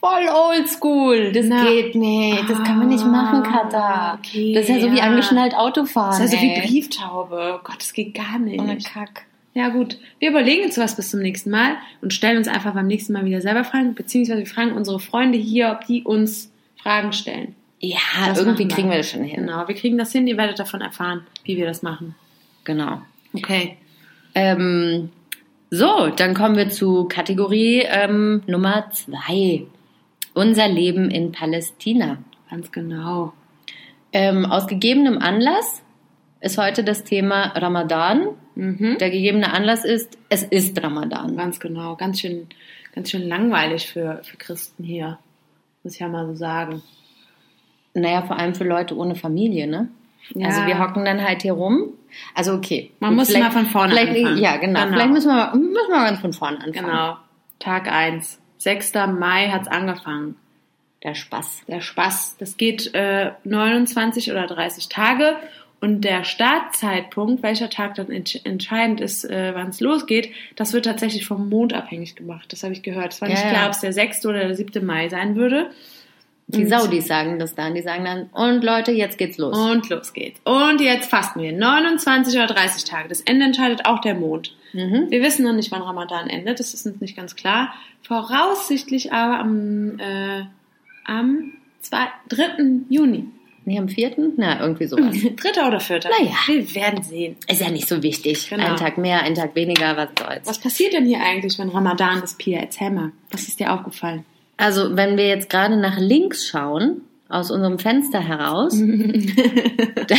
[0.00, 1.32] Voll oldschool.
[1.32, 1.64] Das Na.
[1.64, 2.48] geht nicht.
[2.48, 3.78] Das kann man nicht machen, Katha.
[3.78, 5.04] Ah, okay, das ist ja so wie ja.
[5.04, 6.10] angeschnallt Autofahren.
[6.10, 6.66] Das ist also wie ey.
[6.66, 7.56] Brieftaube.
[7.56, 8.60] Oh Gott, das geht gar nicht.
[8.60, 9.26] Ohne Kack.
[9.54, 12.86] Ja gut, wir überlegen uns was bis zum nächsten Mal und stellen uns einfach beim
[12.86, 17.12] nächsten Mal wieder selber Fragen, beziehungsweise wir fragen unsere Freunde hier, ob die uns Fragen
[17.12, 17.54] stellen.
[17.80, 18.74] Ja, Das irgendwie wir.
[18.74, 19.46] kriegen wir das schon hin.
[19.46, 22.14] Genau, wir kriegen das hin, ihr werdet davon erfahren, wie wir das machen.
[22.64, 23.02] Genau.
[23.34, 23.76] Okay.
[24.34, 25.10] Ähm,
[25.70, 29.64] so, dann kommen wir zu Kategorie ähm, Nummer zwei.
[30.34, 32.18] Unser Leben in Palästina.
[32.50, 33.32] Ganz genau.
[34.12, 35.82] Ähm, aus gegebenem Anlass
[36.40, 38.28] ist heute das Thema Ramadan.
[38.54, 38.96] Mhm.
[38.98, 41.36] Der gegebene Anlass ist, es ist Ramadan.
[41.36, 41.96] Ganz genau.
[41.96, 42.48] Ganz schön,
[42.94, 45.18] ganz schön langweilig für, für Christen hier.
[45.82, 46.82] Muss ich ja mal so sagen.
[47.94, 49.88] Naja, vor allem für Leute ohne Familie, ne?
[50.34, 50.48] Ja.
[50.48, 51.90] Also wir hocken dann halt hier rum.
[52.34, 52.90] Also okay.
[53.00, 54.36] Man muss mal von vorne anfangen.
[54.38, 54.80] Ja, genau.
[54.80, 54.92] Genau.
[54.92, 56.86] Vielleicht müssen wir, müssen wir ganz von vorne anfangen.
[56.86, 57.16] Genau.
[57.58, 58.40] Tag 1.
[58.58, 58.92] 6.
[59.18, 60.36] Mai hat's angefangen.
[61.02, 61.62] Der Spaß.
[61.68, 62.36] Der Spaß.
[62.38, 65.36] Das geht äh, 29 oder 30 Tage.
[65.80, 70.86] Und der Startzeitpunkt, welcher Tag dann entsch entscheidend ist, äh, wann es losgeht, das wird
[70.86, 72.52] tatsächlich vom Mond abhängig gemacht.
[72.52, 73.12] Das habe ich gehört.
[73.12, 73.50] Es war Ja, nicht ja.
[73.50, 74.26] klar, ob es der 6.
[74.26, 74.84] oder der 7.
[74.84, 75.70] Mai sein würde.
[76.48, 77.74] Die Und- Saudis sagen das dann.
[77.74, 79.56] Die sagen dann, und Leute, jetzt geht's los.
[79.56, 80.40] Und los geht's.
[80.44, 81.52] Und jetzt fasten wir.
[81.52, 83.08] 29 oder 30 Tage.
[83.08, 84.54] Das Ende entscheidet auch der Mond.
[84.72, 85.06] Mhm.
[85.10, 86.58] Wir wissen noch nicht, wann Ramadan endet.
[86.58, 87.72] Das ist uns nicht ganz klar.
[88.02, 90.42] Voraussichtlich aber am, äh,
[91.04, 92.80] am 2, 3.
[92.88, 93.26] Juni.
[93.68, 94.32] Nee, am vierten?
[94.38, 95.14] Na, irgendwie sowas.
[95.36, 96.08] Dritter oder vierter?
[96.08, 96.32] Naja.
[96.46, 97.36] Wir werden sehen.
[97.46, 98.48] Ist ja nicht so wichtig.
[98.48, 98.64] Genau.
[98.64, 100.46] Ein Tag mehr, ein Tag weniger, was soll's.
[100.46, 102.60] Was passiert denn hier eigentlich, wenn Ramadan ist, Pia?
[102.60, 103.12] Erzähl mal.
[103.30, 104.24] Was ist dir aufgefallen?
[104.56, 108.72] Also, wenn wir jetzt gerade nach links schauen, aus unserem Fenster heraus,
[110.08, 110.16] da,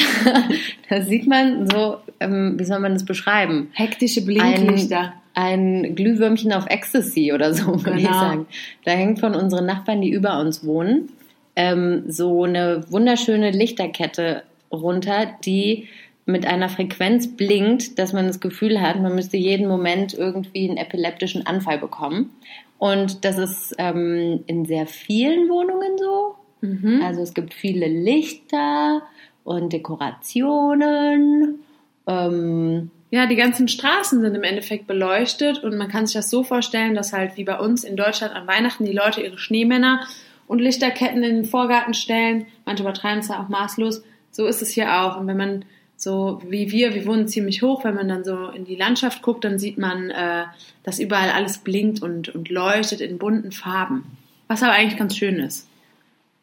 [0.90, 3.70] da sieht man so, ähm, wie soll man das beschreiben?
[3.74, 5.14] Hektische Ein, Blinklichter.
[5.34, 8.20] ein Glühwürmchen auf Ecstasy oder so, würde ich Genau.
[8.20, 8.46] sagen.
[8.86, 11.10] Da hängt von unseren Nachbarn, die über uns wohnen,
[11.56, 15.88] ähm, so eine wunderschöne Lichterkette runter, die
[16.26, 20.78] mit einer Frequenz blinkt, dass man das Gefühl hat, man müsste jeden Moment irgendwie einen
[20.78, 22.32] epileptischen Anfall bekommen.
[22.78, 26.36] Und das ist ähm, in sehr vielen Wohnungen so.
[26.62, 27.02] Mhm.
[27.04, 29.02] Also es gibt viele Lichter
[29.44, 31.60] und Dekorationen.
[32.08, 36.44] Ähm, Ja, die ganzen Straßen sind im Endeffekt beleuchtet und man kann sich das so
[36.44, 40.02] vorstellen, dass halt wie bei uns in Deutschland an Weihnachten die Leute ihre Schneemänner
[40.50, 42.48] und Lichterketten in den Vorgarten stellen.
[42.66, 44.04] Manche übertreiben es ja auch maßlos.
[44.32, 45.18] So ist es hier auch.
[45.18, 45.64] Und wenn man
[45.96, 49.44] so wie wir, wir wohnen ziemlich hoch, wenn man dann so in die Landschaft guckt,
[49.44, 50.46] dann sieht man, äh,
[50.84, 54.18] dass überall alles blinkt und, und leuchtet in bunten Farben.
[54.48, 55.68] Was aber eigentlich ganz schön ist.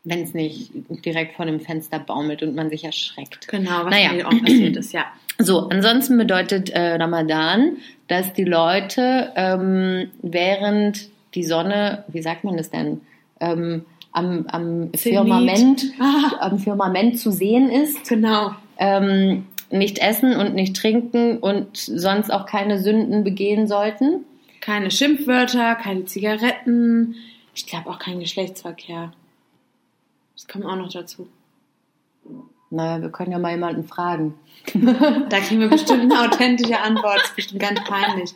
[0.04, 0.70] wenn es nicht
[1.04, 3.48] direkt vor dem Fenster baumelt und man sich erschreckt.
[3.48, 4.12] Genau, was Naja.
[4.12, 5.04] mir auch passiert ist, ja.
[5.38, 7.76] So, ansonsten bedeutet äh, Ramadan,
[8.08, 13.02] dass die Leute ähm, während die Sonne, wie sagt man das denn,
[13.40, 13.84] ähm,
[14.16, 14.90] am, am.
[14.94, 16.32] Firmament, Ah.
[16.40, 18.52] am Firmament zu sehen ist, Genau.
[18.78, 24.24] ähm, nicht essen und nicht trinken und sonst auch keine Sünden begehen sollten.
[24.60, 27.14] Keine Schimpfwörter, keine Zigaretten.
[27.54, 29.12] Ich glaube auch kein Geschlechtsverkehr.
[30.34, 31.28] Das kommt auch noch dazu.
[32.70, 34.34] Naja, wir können ja mal jemanden fragen.
[34.74, 37.18] Da kriegen wir bestimmt eine authentische Antwort.
[37.20, 38.30] Das ist bestimmt ganz peinlich.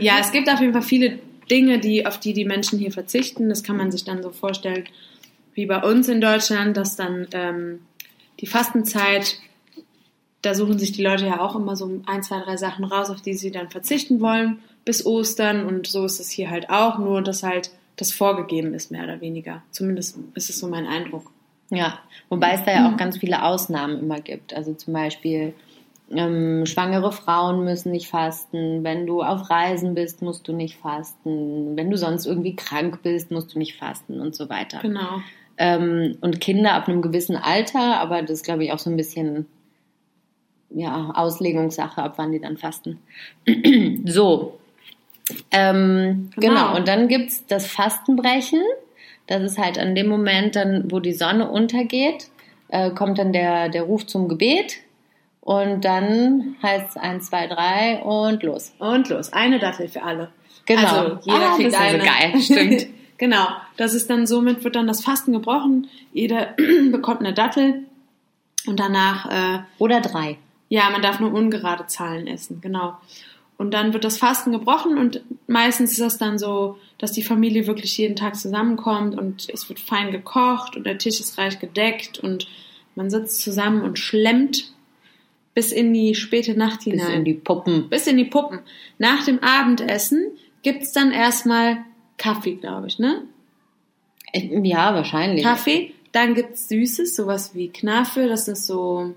[0.00, 1.18] Ja, es gibt auf jeden Fall viele
[1.52, 3.50] Dinge, die, auf die die Menschen hier verzichten.
[3.50, 4.84] Das kann man sich dann so vorstellen,
[5.52, 7.80] wie bei uns in Deutschland, dass dann ähm,
[8.40, 9.36] die Fastenzeit,
[10.40, 13.20] da suchen sich die Leute ja auch immer so ein, zwei, drei Sachen raus, auf
[13.20, 15.66] die sie dann verzichten wollen bis Ostern.
[15.66, 19.20] Und so ist es hier halt auch, nur dass halt das vorgegeben ist, mehr oder
[19.20, 19.62] weniger.
[19.70, 21.30] Zumindest ist es so mein Eindruck.
[21.68, 21.98] Ja,
[22.30, 24.54] wobei es da ja auch ganz viele Ausnahmen immer gibt.
[24.54, 25.52] Also zum Beispiel
[26.14, 28.84] ähm, schwangere Frauen müssen nicht fasten.
[28.84, 31.76] Wenn du auf Reisen bist, musst du nicht fasten.
[31.76, 34.80] Wenn du sonst irgendwie krank bist, musst du nicht fasten und so weiter.
[34.80, 35.20] Genau.
[35.58, 38.96] Ähm, und Kinder ab einem gewissen Alter, aber das ist, glaube ich, auch so ein
[38.96, 39.46] bisschen
[40.70, 42.98] ja, Auslegungssache, ab wann die dann fasten.
[44.06, 44.58] so.
[45.50, 46.54] Ähm, Genau.
[46.54, 46.76] genau.
[46.76, 48.62] Und dann gibt's das Fastenbrechen.
[49.26, 52.28] Das ist halt an dem Moment dann, wo die Sonne untergeht,
[52.68, 54.78] äh, kommt dann der, der Ruf zum Gebet.
[55.42, 58.72] Und dann heißt es 1, 2, 3 und los.
[58.78, 60.30] Und los, eine Dattel für alle.
[60.66, 60.86] Genau.
[60.88, 61.98] Also jeder Ah, kriegt das ist eine.
[62.00, 62.86] so geil, stimmt.
[63.18, 63.48] genau.
[63.76, 65.88] Das ist dann somit wird dann das Fasten gebrochen.
[66.12, 66.54] Jeder
[66.92, 67.82] bekommt eine Dattel
[68.66, 70.38] und danach äh, Oder drei.
[70.68, 72.96] ja, man darf nur ungerade Zahlen essen, genau.
[73.58, 77.66] Und dann wird das Fasten gebrochen und meistens ist das dann so, dass die Familie
[77.66, 82.18] wirklich jeden Tag zusammenkommt und es wird fein gekocht und der Tisch ist reich gedeckt
[82.20, 82.46] und
[82.94, 84.71] man sitzt zusammen und schlemmt.
[85.54, 87.18] Bis in die späte Nacht Bis hinein.
[87.18, 87.88] in die Puppen.
[87.90, 88.60] bis in die Puppen.
[88.98, 90.26] Nach dem Abendessen
[90.62, 91.78] gibt's dann erstmal
[92.16, 93.22] Kaffee, glaube ich, ne?
[94.34, 95.44] Ja, wahrscheinlich.
[95.44, 99.12] Kaffee, dann gibt's Süßes, sowas wie Knafe, das ist so,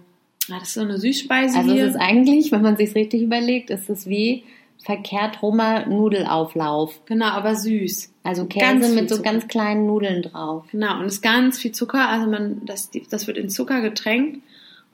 [0.50, 1.86] ah, das ist so eine Süßspeise Also hier.
[1.86, 4.43] es ist eigentlich, wenn man sich richtig überlegt, ist es wie
[4.84, 7.02] verkehrt rummer Nudelauflauf.
[7.06, 8.12] genau, aber süß.
[8.24, 9.32] Also Ganz Käse viel mit so Zucker.
[9.32, 10.65] ganz kleinen Nudeln drauf.
[10.71, 14.41] Genau, und es ist ganz viel Zucker, also man, das, das wird in Zucker getränkt.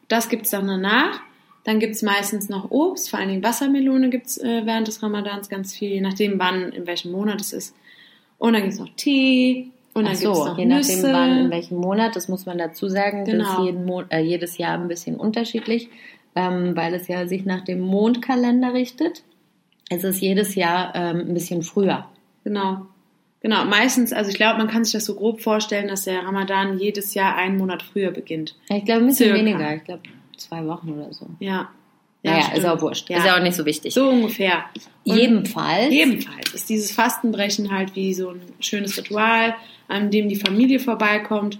[0.07, 1.19] Das gibt's dann danach.
[1.63, 5.75] Dann gibt's meistens noch Obst, vor allen Dingen Wassermelone gibt's äh, während des Ramadans ganz
[5.75, 7.75] viel, je nachdem wann, in welchem Monat es ist.
[8.39, 11.13] Und dann gibt's noch Tee und dann Ach gibt's so, noch je nachdem Nüsse.
[11.13, 13.59] wann, in welchem Monat, das muss man dazu sagen, das Genau.
[13.59, 15.89] ist jeden Mon äh, jedes Jahr ein bisschen unterschiedlich,
[16.35, 19.23] ähm, weil es ja sich nach dem Mondkalender richtet.
[19.89, 22.07] Es ist jedes Jahr ähm, ein bisschen früher.
[22.43, 22.87] Genau.
[23.41, 26.77] Genau, meistens, also ich glaube, man kann sich das so grob vorstellen, dass der Ramadan
[26.79, 28.55] jedes Jahr einen Monat früher beginnt.
[28.69, 29.39] Ich glaube ein bisschen Circa.
[29.39, 30.01] weniger, ich glaube
[30.41, 31.27] zwei Wochen oder so.
[31.39, 31.69] Ja.
[32.23, 32.57] Naja, stimmt.
[32.57, 33.09] ist auch wurscht.
[33.09, 33.17] Ja.
[33.17, 33.93] Ist ja auch nicht so wichtig.
[33.93, 34.65] So ungefähr.
[35.03, 35.91] Und Jedenfalls.
[35.91, 39.55] Jedenfalls ist dieses Fastenbrechen halt wie so ein schönes Ritual,
[39.87, 41.57] an dem die Familie vorbeikommt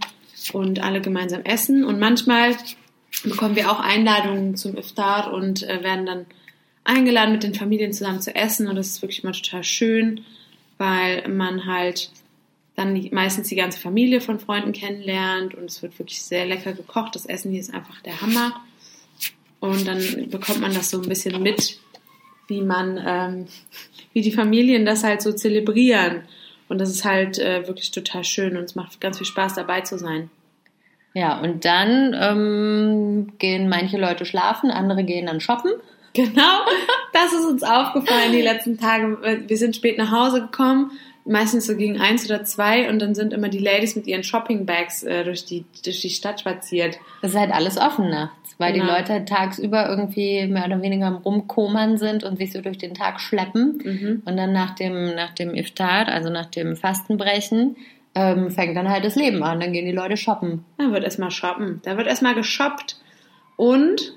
[0.54, 1.84] und alle gemeinsam essen.
[1.84, 2.56] Und manchmal
[3.24, 6.26] bekommen wir auch Einladungen zum Iftar und äh, werden dann
[6.84, 8.68] eingeladen, mit den Familien zusammen zu essen.
[8.68, 10.22] Und das ist wirklich mal total schön,
[10.78, 12.12] weil man halt
[12.76, 16.74] dann die, meistens die ganze Familie von Freunden kennenlernt und es wird wirklich sehr lecker
[16.74, 17.16] gekocht.
[17.16, 18.62] Das Essen hier ist einfach der Hammer.
[19.62, 21.80] Und dann bekommt man das so ein bisschen mit,
[22.48, 23.46] wie man, ähm,
[24.12, 26.24] wie die Familien das halt so zelebrieren.
[26.68, 29.82] Und das ist halt äh, wirklich total schön und es macht ganz viel Spaß dabei
[29.82, 30.30] zu sein.
[31.14, 35.72] Ja, und dann ähm, gehen manche Leute schlafen, andere gehen dann shoppen.
[36.14, 36.66] Genau,
[37.14, 39.46] das ist uns aufgefallen die letzten Tage.
[39.48, 40.92] Wir sind spät nach Hause gekommen,
[41.26, 45.04] meistens so gegen eins oder zwei und dann sind immer die Ladies mit ihren Shoppingbags
[45.04, 46.98] äh, durch, die, durch die Stadt spaziert.
[47.22, 48.86] Es ist halt alles offen nachts, weil Genau.
[48.86, 52.78] die Leute halt tagsüber irgendwie mehr oder weniger am Rumkomern sind und sich so durch
[52.78, 53.80] den Tag schleppen.
[53.84, 54.22] Mhm.
[54.26, 57.76] Und dann nach dem, nach dem Iftar, also nach dem Fastenbrechen,
[58.16, 59.60] ähm, fängt dann halt das Leben an.
[59.60, 60.66] Dann gehen die Leute shoppen.
[60.78, 61.82] Da wird erstmal shoppen.
[61.84, 62.98] Da wird erstmal geshoppt
[63.56, 64.14] und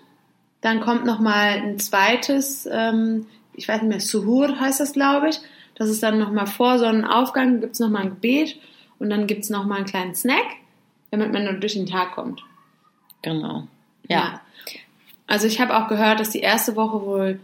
[0.63, 5.39] dann kommt nochmal ein zweites, ähm, ich weiß nicht mehr, Suhur heißt das, glaube ich.
[5.75, 8.57] Das ist dann nochmal vor Sonnenaufgang, gibt es nochmal ein Gebet
[8.99, 10.47] und dann gibt es nochmal einen kleinen Snack,
[11.11, 12.43] damit man nur durch den Tag kommt.
[13.23, 13.67] Genau.
[14.09, 14.41] Ja.
[15.27, 17.41] Also ich habe auch gehört, dass die erste Woche wohl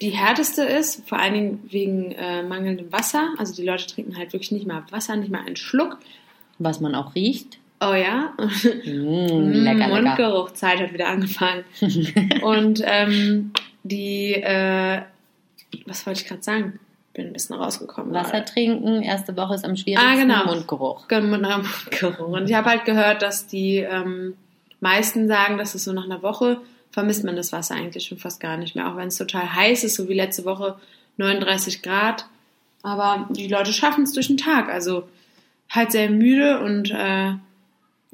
[0.00, 3.34] die härteste ist, vor allen Dingen wegen äh, mangelndem Wasser.
[3.36, 5.98] Also die Leute trinken halt wirklich nicht mal Wasser, nicht mal einen Schluck.
[6.58, 7.58] Was man auch riecht.
[7.80, 8.32] Oh ja.
[8.36, 8.42] Mm,
[8.86, 9.88] lecker, lecker.
[9.88, 11.64] Mundgeruchzeit hat wieder angefangen.
[12.42, 15.02] Und ähm, die, äh,
[15.86, 16.78] was wollte ich gerade sagen?
[17.12, 18.14] Bin ein bisschen rausgekommen.
[18.14, 18.44] Wasser gerade.
[18.44, 20.08] trinken, erste Woche ist am schwierigsten.
[20.08, 20.44] Ah, genau.
[20.46, 21.08] Mundgeruch.
[21.62, 22.28] Mundgeruch.
[22.28, 24.34] Und ich habe halt gehört, dass die ähm,
[24.80, 26.58] meisten sagen, dass es so nach einer Woche
[26.92, 28.88] vermisst man das Wasser eigentlich schon fast gar nicht mehr.
[28.88, 30.76] Auch wenn es total heiß ist, so wie letzte Woche
[31.16, 32.26] 39 Grad.
[32.82, 34.68] Aber die Leute schaffen es durch den Tag.
[34.68, 35.08] Also
[35.68, 37.32] halt sehr müde und äh,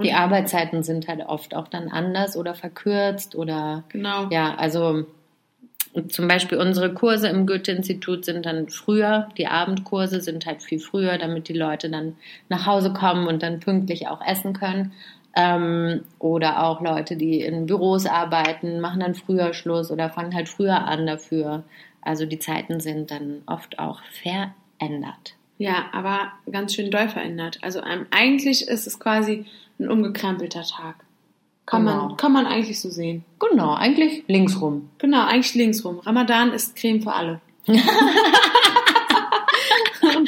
[0.03, 4.29] Die Arbeitszeiten sind halt oft auch dann anders oder verkürzt oder genau.
[4.31, 5.07] ja, also
[6.09, 11.19] zum Beispiel unsere Kurse im Goethe-Institut sind dann früher, die Abendkurse sind halt viel früher,
[11.19, 12.17] damit die Leute dann
[12.49, 14.93] nach Hause kommen und dann pünktlich auch essen können.
[15.35, 20.49] Ähm, oder auch Leute, die in Büros arbeiten, machen dann früher Schluss oder fangen halt
[20.49, 21.65] früher an dafür.
[22.03, 25.35] Also die Zeiten sind dann oft auch verändert.
[25.59, 27.59] Ja, aber ganz schön doll verändert.
[27.63, 29.47] Also ähm, eigentlich ist es quasi
[29.79, 30.97] ein umgekrempelter Tag.
[31.67, 32.07] Kann, Genau.
[32.07, 33.25] man, kann man eigentlich so sehen.
[33.41, 34.89] Genau, eigentlich linksrum.
[34.99, 35.99] Genau, eigentlich linksrum.
[35.99, 37.41] Ramadan ist Creme für alle.
[37.67, 37.81] Und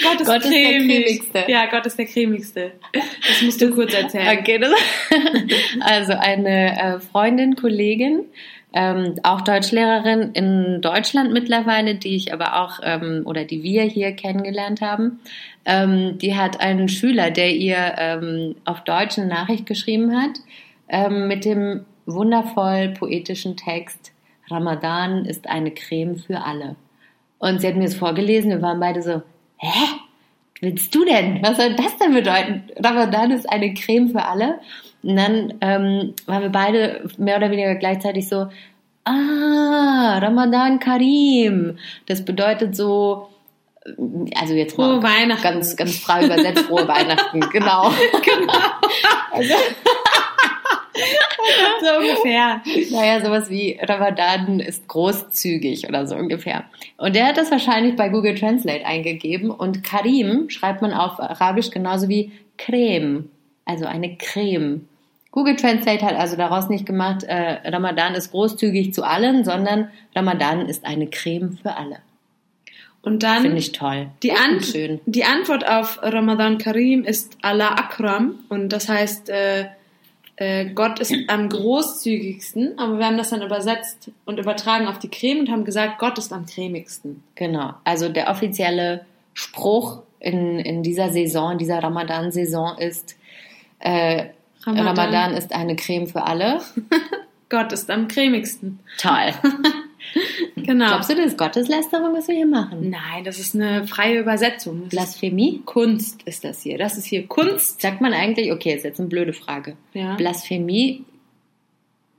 [0.02, 1.04] Gott ist, Gott ist der cremig.
[1.06, 1.44] cremigste.
[1.48, 2.72] Ja, Gott ist der cremigste.
[2.92, 4.38] Das musst du kurz erzählen.
[4.38, 4.70] Okay, das,
[5.80, 8.24] also eine äh, Freundin, Kollegin,
[8.72, 14.12] ähm, auch Deutschlehrerin in Deutschland mittlerweile, die ich aber auch ähm, oder die wir hier
[14.12, 15.20] kennengelernt haben,
[15.64, 20.40] ähm, die hat einen Schüler, der ihr ähm, auf Deutsch eine Nachricht geschrieben hat
[20.88, 24.12] ähm, mit dem wundervoll poetischen Text
[24.50, 26.76] Ramadan ist eine Creme für alle.
[27.38, 29.22] Und sie hat mir das vorgelesen, wir waren beide so,
[29.58, 29.98] hä?
[30.60, 31.40] willst du denn?
[31.42, 32.64] Was soll das denn bedeuten?
[32.82, 34.58] Ramadan ist eine Creme für alle.
[35.02, 38.48] Und dann ähm, waren wir beide mehr oder weniger gleichzeitig so,
[39.04, 41.78] ah, Ramadan Karim.
[42.06, 43.28] Das bedeutet so,
[44.36, 45.42] also jetzt mal Weihnachten.
[45.42, 47.90] ganz, ganz frei übersetzt, frohe Weihnachten, genau.
[51.80, 52.60] So ungefähr.
[52.90, 56.64] Naja, sowas wie Ramadan ist großzügig oder so ungefähr.
[56.96, 61.70] Und der hat das wahrscheinlich bei Google Translate eingegeben und Karim schreibt man auf Arabisch
[61.70, 63.30] genauso wie Creme,
[63.64, 64.88] also eine Creme.
[65.30, 70.66] Google Translate hat also daraus nicht gemacht, äh, Ramadan ist großzügig zu allen, sondern Ramadan
[70.66, 71.98] ist eine Creme für alle.
[73.02, 74.08] Und dann Finde ich toll.
[74.22, 74.60] die, An
[75.06, 79.66] die Antwort auf Ramadan Karim ist Allah Akram und das heißt, äh,
[80.38, 85.08] äh, Gott ist am großzügigsten, aber wir haben das dann übersetzt und übertragen auf die
[85.08, 87.24] Creme und haben gesagt, Gott ist am cremigsten.
[87.34, 87.74] Genau.
[87.82, 93.16] Also der offizielle Spruch in, in dieser Saison, in dieser Ramadan-Saison ist,
[93.80, 94.26] äh,
[94.64, 95.34] Ramadan.
[95.34, 96.60] ist eine Creme für alle.
[97.48, 98.78] Gott ist am cremigsten.
[98.98, 99.32] Toll.
[100.56, 100.88] Genau.
[100.88, 102.90] Glaubst du, das ist Gotteslästerung, was wir hier machen?
[102.90, 104.80] Nein, das ist eine freie Übersetzung.
[104.82, 105.62] Das Blasphemie?
[105.64, 106.78] Kunst ist das hier.
[106.78, 107.80] Das ist hier Kunst.
[107.80, 109.76] Sagt man eigentlich, okay, ist jetzt eine blöde Frage.
[109.94, 110.16] Ja.
[110.16, 111.04] Blasphemie,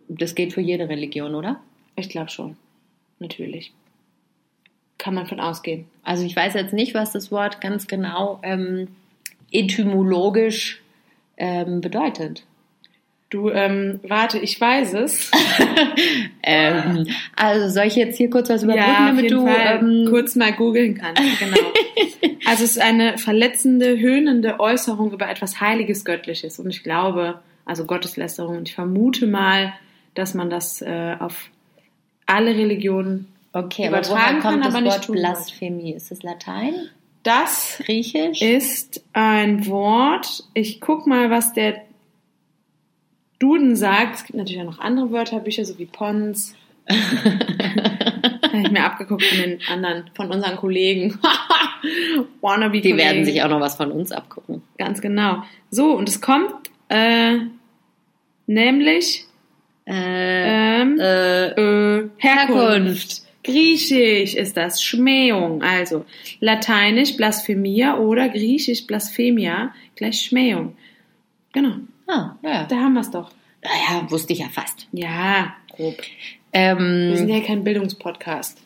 [0.07, 1.59] das geht für jede Religion, oder?
[1.95, 2.57] Ich glaube schon.
[3.19, 3.73] Natürlich.
[4.97, 5.85] Kann man von ausgehen.
[6.03, 8.87] Also ich weiß jetzt nicht, was das Wort ganz genau ähm,
[9.51, 10.81] etymologisch
[11.37, 12.43] ähm, bedeutet.
[13.29, 15.31] Du, ähm, warte, ich weiß es.
[16.41, 20.35] Ähm, also soll ich jetzt hier kurz was überbrücken, ja, damit du Fall ähm, kurz
[20.35, 21.21] mal googeln kannst.
[21.39, 21.57] Genau.
[22.45, 26.57] also es ist eine verletzende, höhnende Äußerung über etwas Heiliges, Göttliches.
[26.57, 29.73] Und ich glaube, also Gotteslästerung, und ich vermute mal,
[30.15, 31.49] dass man das äh, auf
[32.25, 35.15] alle Religionen okay, aber woher übertragen kommt kann, das aber nicht Wort tun.
[35.17, 35.93] Blasphemie?
[35.93, 36.73] Ist es Latein?
[37.23, 38.41] Das Griechisch?
[38.41, 40.45] ist ein Wort.
[40.53, 41.81] Ich guck mal, was der
[43.39, 44.15] Duden sagt.
[44.15, 46.55] Es gibt natürlich auch noch andere Wörterbücher, so wie Pons.
[46.89, 51.17] Habe ich mir abgeguckt von den anderen, von unseren Kollegen.
[52.41, 54.61] Wannabe Die werden sich auch noch was von uns abgucken.
[54.77, 55.43] Ganz genau.
[55.71, 57.37] So, und es kommt äh,
[58.47, 59.25] nämlich
[59.89, 62.57] Äh, ähm, äh, äh, Herkunft.
[62.57, 63.21] Herkunft.
[63.43, 66.05] Griechisch ist das Schmähung, also
[66.41, 70.75] Lateinisch Blasphemia oder Griechisch Blasphemia gleich Schmähung.
[71.53, 71.77] Genau,
[72.09, 72.63] ah, ja.
[72.65, 73.31] da haben wir es doch.
[73.63, 74.87] Naja, wusste ich ja fast.
[74.91, 75.95] Ja, grob.
[76.51, 78.59] Wir sind Ähm, ja kein Bildungspodcast.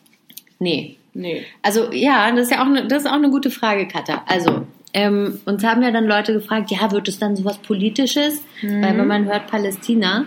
[0.58, 0.96] nee.
[1.16, 1.44] Nee.
[1.62, 4.24] Also ja, das ist ja auch eine, das ist auch eine gute Frage, Katha.
[4.26, 8.42] Also ähm, uns haben ja dann Leute gefragt, ja, wird es dann sowas Politisches?
[8.62, 10.26] Weil wenn man hört Palästina,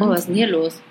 [0.00, 0.82] oh, was ist denn hier los?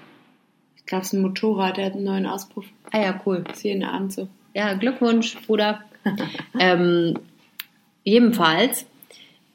[0.78, 2.64] Ich glaube, es ist ein Motorrad, der hat einen neuen Auspuff.
[2.94, 3.44] Ah ja, cool.
[3.52, 4.30] Ist hier in der Abend so.
[4.54, 5.82] Ja, Glückwunsch, Bruder.
[6.60, 7.20] ähm,
[8.06, 8.86] jedenfalls,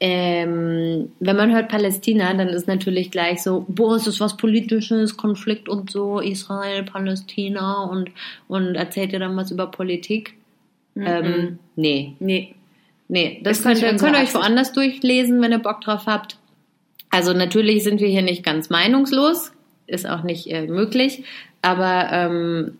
[0.03, 5.15] ähm, wenn man hört Palästina, dann ist natürlich gleich so, boah, ist das was Politisches,
[5.15, 8.09] Konflikt und so, Israel, Palästina und,
[8.47, 10.33] und erzählt ihr dann was über Politik?
[10.95, 12.55] Ähm, nee, Nee.
[13.09, 16.37] nee, das Ist könnt könnt ihr euch woanders durchlesen, wenn ihr Bock drauf habt.
[17.11, 19.53] Also natürlich sind wir hier nicht ganz meinungslos,
[19.85, 21.25] ist auch nicht äh, möglich,
[21.61, 22.79] aber ähm,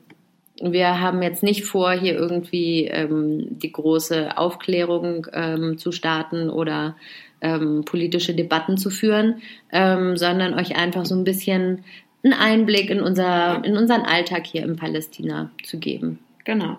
[0.62, 6.96] wir haben jetzt nicht vor, hier irgendwie ähm, die große Aufklärung ähm, zu starten oder
[7.42, 11.84] ähm, politische Debatten zu führen, ähm, sondern euch einfach so ein bisschen
[12.24, 16.20] einen Einblick in, unser, in unseren Alltag hier in Palästina zu geben.
[16.46, 16.78] Genau.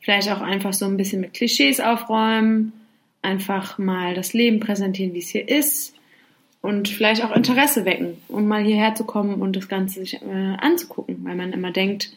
[0.00, 2.72] Vielleicht auch einfach so ein bisschen mit Klischees aufräumen,
[3.22, 5.94] einfach mal das Leben präsentieren, wie es hier ist
[6.60, 10.56] und vielleicht auch Interesse wecken, um mal hierher zu kommen und das Ganze sich äh,
[10.58, 12.10] anzugucken, weil man immer denkt,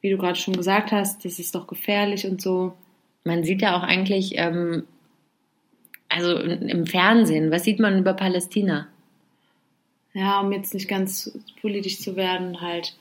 [0.00, 2.74] wie du gerade schon gesagt hast, das ist doch gefährlich und so.
[3.24, 4.84] Man sieht ja auch eigentlich, ähm,
[6.08, 8.88] also im Fernsehen, was sieht man über Palästina?
[10.12, 12.96] Ja, um jetzt nicht ganz politisch zu werden, halt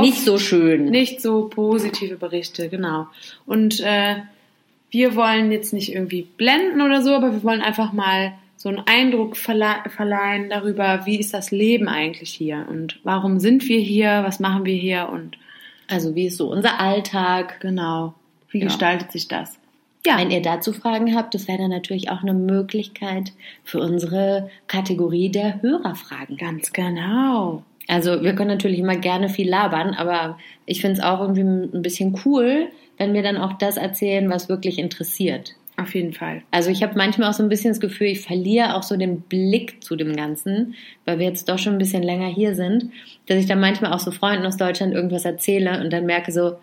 [0.00, 0.84] Nicht so schön.
[0.86, 3.08] nicht so positive Berichte, genau.
[3.46, 4.16] Und äh,
[4.90, 8.82] wir wollen jetzt nicht irgendwie blenden oder so, aber wir wollen einfach mal so einen
[8.86, 14.22] Eindruck verle verleihen darüber, wie ist das Leben eigentlich hier und warum sind wir hier,
[14.24, 15.36] was machen wir hier und
[15.92, 17.60] Also wie ist so unser Alltag?
[17.60, 18.14] genau,
[18.50, 18.64] wie Ja.
[18.64, 19.58] gestaltet sich das?
[20.06, 20.18] Ja.
[20.18, 25.28] Wenn ihr dazu Fragen habt, das wäre dann natürlich auch eine Möglichkeit für unsere Kategorie
[25.28, 26.36] der Hörerfragen.
[26.36, 27.62] Ganz genau.
[27.86, 31.82] Also wir können natürlich immer gerne viel labern, aber ich finde es auch irgendwie ein
[31.82, 35.54] bisschen cool, wenn wir dann auch das erzählen, was wirklich interessiert.
[35.78, 36.42] Auf jeden Fall.
[36.50, 39.22] Also ich habe manchmal auch so ein bisschen das Gefühl, ich verliere auch so den
[39.22, 40.74] Blick zu dem Ganzen,
[41.06, 42.90] weil wir jetzt doch schon ein bisschen länger hier sind,
[43.26, 46.56] dass ich dann manchmal auch so Freunden aus Deutschland irgendwas erzähle und dann merke so,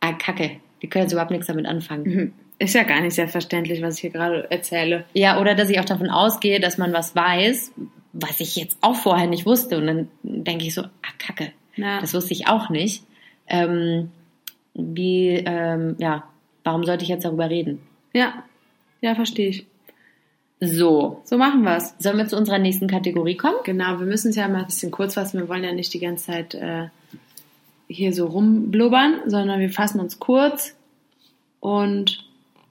[0.00, 0.52] ah Kacke,
[0.82, 2.02] die können jetzt überhaupt nichts damit anfangen.
[2.04, 2.32] Mhm.
[2.58, 5.04] Ist ja gar nicht selbstverständlich, was ich hier gerade erzähle.
[5.14, 7.72] Ja, oder dass ich auch davon ausgehe, dass man was weiß,
[8.12, 9.78] was ich jetzt auch vorher nicht wusste.
[9.78, 12.00] Und dann denke ich so, ah, Kacke, Ja.
[12.02, 13.04] das wusste ich auch nicht.
[13.48, 14.10] Ähm,
[14.74, 16.24] wie, ähm, ja,
[16.62, 17.80] warum sollte ich jetzt darüber reden?
[18.12, 18.44] Ja,
[19.00, 19.66] ja, verstehe ich.
[20.62, 21.94] So, So machen wir's.
[21.98, 23.56] sollen wir zu unserer nächsten Kategorie kommen?
[23.64, 25.38] Genau, wir müssen es ja mal ein bisschen kurz fassen.
[25.40, 26.88] Wir wollen ja nicht die ganze Zeit äh,
[27.88, 30.76] hier so rumblubbern, sondern wir fassen uns kurz.
[31.60, 32.24] Und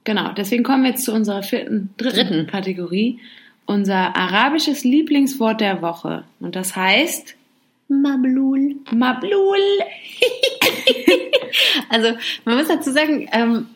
[0.04, 2.46] genau, deswegen kommen wir jetzt zu unserer vierten, dritten, Dritten.
[2.46, 3.18] Kategorie.
[3.66, 6.22] unser arabisches Lieblingswort der Woche.
[6.38, 7.34] Und das heißt
[7.88, 8.76] Mablul.
[8.92, 9.58] Mablul.
[11.88, 12.10] Also
[12.44, 13.66] man muss dazu sagen, ähm,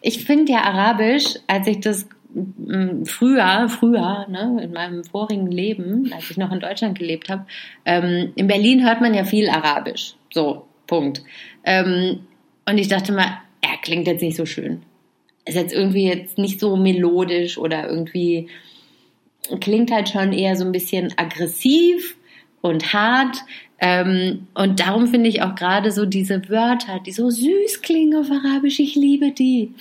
[0.00, 6.12] ich finde ja Arabisch, als ich das mm, früher, früher, ne, in meinem vorigen Leben,
[6.12, 7.46] als ich noch in Deutschland gelebt habe,
[7.84, 10.14] ähm, in Berlin hört man ja viel Arabisch.
[10.32, 11.22] So, Punkt.
[11.64, 12.20] Ähm,
[12.68, 14.82] und ich dachte mal, er klingt jetzt nicht so schön.
[15.44, 18.48] Ist jetzt irgendwie jetzt nicht so melodisch oder irgendwie
[19.60, 22.16] klingt halt schon eher so ein bisschen aggressiv
[22.60, 23.38] und hart.
[23.78, 28.30] Ähm, und darum finde ich auch gerade so diese Wörter, die so süß klingen auf
[28.30, 29.74] Arabisch, ich liebe die.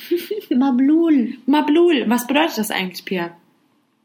[0.55, 1.33] Mablul.
[1.45, 2.05] Mablul.
[2.07, 3.31] Was bedeutet das eigentlich, Pia?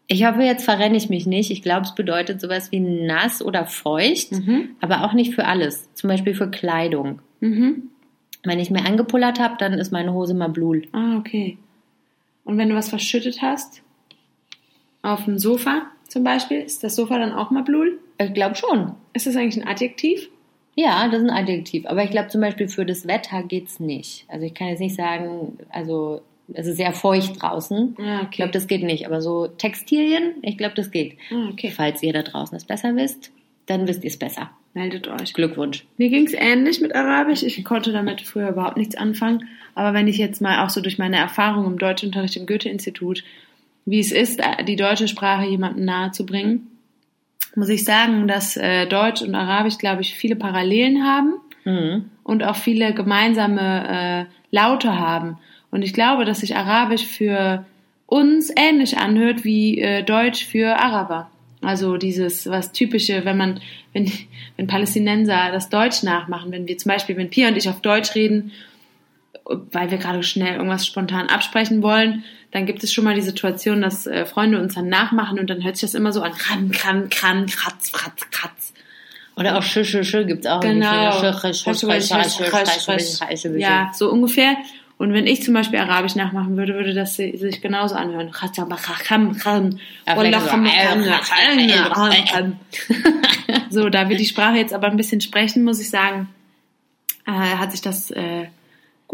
[0.06, 1.50] Ich hoffe, jetzt verrenne ich mich nicht.
[1.50, 4.70] Ich glaube, es bedeutet sowas wie nass oder feucht, Mhm.
[4.80, 5.88] aber auch nicht für alles.
[5.94, 7.20] Zum Beispiel für Kleidung.
[7.40, 7.84] Mhm.
[8.42, 10.82] Wenn ich mir angepullert habe, dann ist meine Hose Mablul.
[10.92, 11.56] Ah, okay.
[12.44, 13.80] Und wenn du was verschüttet hast,
[15.00, 17.98] auf dem Sofa zum Beispiel, ist das Sofa dann auch Mablul?
[18.18, 18.92] Ich glaube schon.
[19.12, 20.28] Ist das eigentlich ein Adjektiv?
[20.76, 21.86] Ja, das ist ein Adjektiv.
[21.86, 24.24] Aber ich glaube zum Beispiel für das Wetter geht's nicht.
[24.28, 26.20] Also ich kann jetzt nicht sagen, also
[26.52, 27.96] es ist sehr feucht draußen.
[28.00, 29.06] Ah, Ich glaube, das geht nicht.
[29.06, 31.16] Aber so Textilien, ich glaube, das geht.
[31.32, 31.70] Ah, okay.
[31.70, 33.30] Falls ihr da draußen es besser wisst,
[33.66, 34.50] dann wisst ihr es besser.
[34.74, 35.32] Meldet euch.
[35.32, 35.86] Glückwunsch.
[35.96, 37.44] Mir ging es ähnlich mit Arabisch.
[37.44, 39.48] Ich konnte damit früher überhaupt nichts anfangen.
[39.76, 43.22] Aber wenn ich jetzt mal auch so durch meine Erfahrung im Deutschunterricht im Goethe-Institut,
[43.86, 46.66] wie es ist, die deutsche Sprache jemandem nahe zu bringen,
[47.56, 51.34] muss ich sagen, dass äh, Deutsch und Arabisch, glaube ich, viele Parallelen haben
[51.66, 52.10] Mhm.
[52.24, 55.38] und auch viele gemeinsame äh, Laute haben.
[55.70, 57.64] Und ich glaube, dass sich Arabisch für
[58.06, 61.30] uns ähnlich anhört wie äh, Deutsch für Araber.
[61.62, 63.60] Also dieses, was typische, wenn man,
[63.94, 64.12] wenn,
[64.56, 68.14] wenn Palästinenser das Deutsch nachmachen, wenn wir zum Beispiel, wenn Pia und ich auf Deutsch
[68.14, 68.52] reden,
[69.44, 73.82] weil wir gerade schnell irgendwas spontan absprechen wollen, dann gibt es schon mal die Situation,
[73.82, 76.70] dass äh, Freunde uns dann nachmachen und dann hört sich das immer so an, kran,
[76.70, 78.72] kran, kran, kratz, kratz, kratz.
[79.36, 80.60] Oder auch schö, schö, schö gibt's auch.
[80.60, 80.86] Genau.
[83.60, 84.56] Ja, so ungefähr.
[84.96, 88.30] Und wenn ich zum Beispiel Arabisch nachmachen würde, würde das sich genauso anhören.
[93.70, 96.28] So, da wir die Sprache jetzt aber ein bisschen sprechen, muss ich sagen,
[97.26, 98.46] äh, hat sich das äh,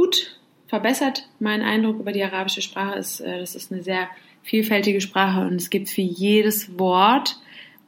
[0.00, 1.28] gut verbessert.
[1.40, 4.08] Mein Eindruck über die arabische Sprache ist, äh, das ist eine sehr
[4.42, 7.38] vielfältige Sprache und es gibt für jedes Wort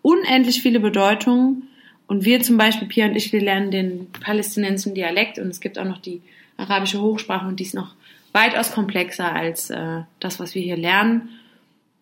[0.03, 1.69] unendlich viele Bedeutungen.
[2.07, 5.79] Und wir zum Beispiel, Pia und ich, wir lernen den palästinensischen Dialekt und es gibt
[5.79, 6.21] auch noch die
[6.59, 7.95] arabische Hochsprache und die ist noch
[8.33, 11.31] weitaus komplexer als äh, das, was wir hier lernen.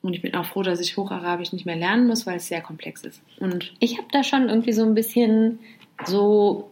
[0.02, 2.62] Und ich bin auch froh, dass ich Hocharabisch nicht mehr lernen muss, weil es sehr
[2.62, 3.22] komplex ist.
[3.38, 5.60] Und Ich habe da schon irgendwie so ein bisschen
[6.04, 6.69] so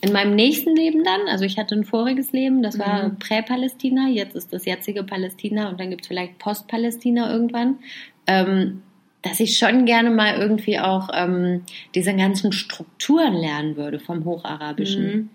[0.00, 3.18] in meinem nächsten Leben dann, also ich hatte ein voriges Leben, das war Mhm.
[3.18, 7.78] Prä-Palästina, jetzt ist das jetzige Palästina und dann gibt es vielleicht Post-Palästina irgendwann,
[8.26, 8.82] ähm,
[9.22, 11.62] dass ich schon gerne mal irgendwie auch ähm,
[11.94, 15.04] diese ganzen Strukturen lernen würde vom Hocharabischen.
[15.04, 15.30] Mhm.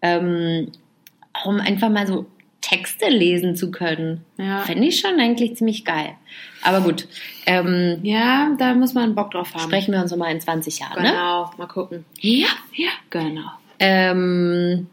[0.00, 0.72] Ähm,
[1.44, 2.26] um einfach mal so
[2.60, 4.24] Texte lesen zu können.
[4.36, 4.60] Ja.
[4.60, 6.10] Fände ich schon eigentlich ziemlich geil.
[6.62, 7.08] Aber gut,
[7.46, 9.62] ähm, ja, da muss man Bock drauf haben.
[9.62, 11.10] sprechen wir uns nochmal in 20 Jahren, ne?
[11.10, 12.04] Genau, mal gucken.
[12.20, 12.48] Ja.
[12.74, 13.50] Ja, genau.
[13.78, 14.86] Ähm,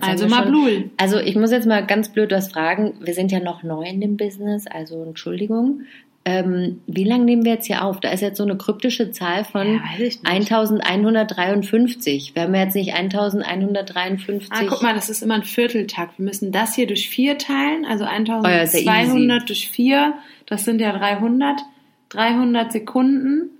[0.00, 0.90] Also Mablul.
[0.96, 2.94] Also ich muss jetzt mal ganz blöd was fragen.
[3.00, 5.82] Wir sind ja noch neu in dem Business, also Entschuldigung.
[6.24, 8.00] Ähm, wie lange nehmen wir jetzt hier auf?
[8.00, 10.26] Da ist jetzt so eine kryptische Zahl von Ja, weiß ich nicht.
[10.28, 12.34] 1153.
[12.34, 14.50] Wir haben jetzt nicht 1153.
[14.50, 16.18] Ah, guck mal, das ist immer ein Vierteltakt.
[16.18, 20.14] Wir müssen das hier durch vier teilen, also Oh ja, ist ja 1200 durch vier,
[20.44, 21.62] das sind ja 300.
[22.10, 23.50] 300 Sekunden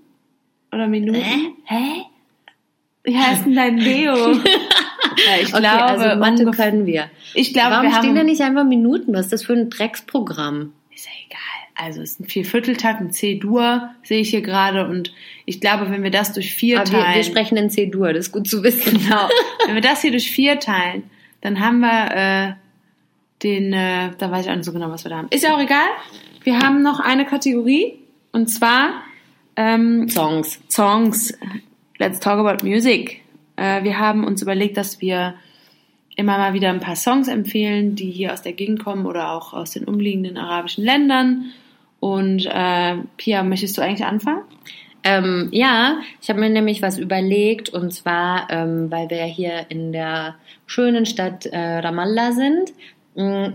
[0.71, 1.19] oder Minuten.
[1.65, 2.03] Hä?
[3.09, 4.15] Wie heißt denn dein Leo?
[4.33, 4.35] ja,
[5.41, 7.09] ich Okay, glaube, also Mathe können wir.
[7.33, 9.13] ich glaube, Warum wir stehen haben da nicht einfach Minuten?
[9.13, 10.73] Was ist das für ein Drecksprogramm?
[10.93, 11.39] Ist ja egal.
[11.75, 14.87] Also es ist ein Viervierteltakt, ein C-Dur, sehe ich hier gerade.
[14.87, 15.11] Und
[15.45, 17.15] ich glaube, wenn wir das durch vier Aber wir, teilen.
[17.15, 18.99] wir sprechen in C-Dur, das ist gut zu wissen.
[19.01, 19.27] Genau.
[19.65, 21.09] Wenn wir das hier durch vier teilen,
[21.41, 22.53] dann haben wir äh,
[23.43, 25.27] den, äh, da weiß ich auch nicht so genau, was wir da haben.
[25.31, 25.87] Ist ja auch egal.
[26.43, 27.93] Wir haben noch eine Kategorie
[28.33, 29.01] und zwar
[29.55, 30.59] ähm, Songs.
[30.69, 31.33] Songs.
[31.99, 33.25] Let's talk about music.
[33.57, 35.35] Äh, wir haben uns überlegt, dass wir
[36.15, 39.53] immer mal wieder ein paar Songs empfehlen, die hier aus der Gegend kommen oder auch
[39.53, 41.51] aus den umliegenden arabischen Ländern.
[41.99, 44.43] Und äh, Pia, möchtest du eigentlich anfangen?
[45.03, 49.91] Ähm, ja, ich habe mir nämlich was überlegt und zwar, ähm, weil wir hier in
[49.91, 50.35] der
[50.67, 52.71] schönen Stadt äh, Ramallah sind,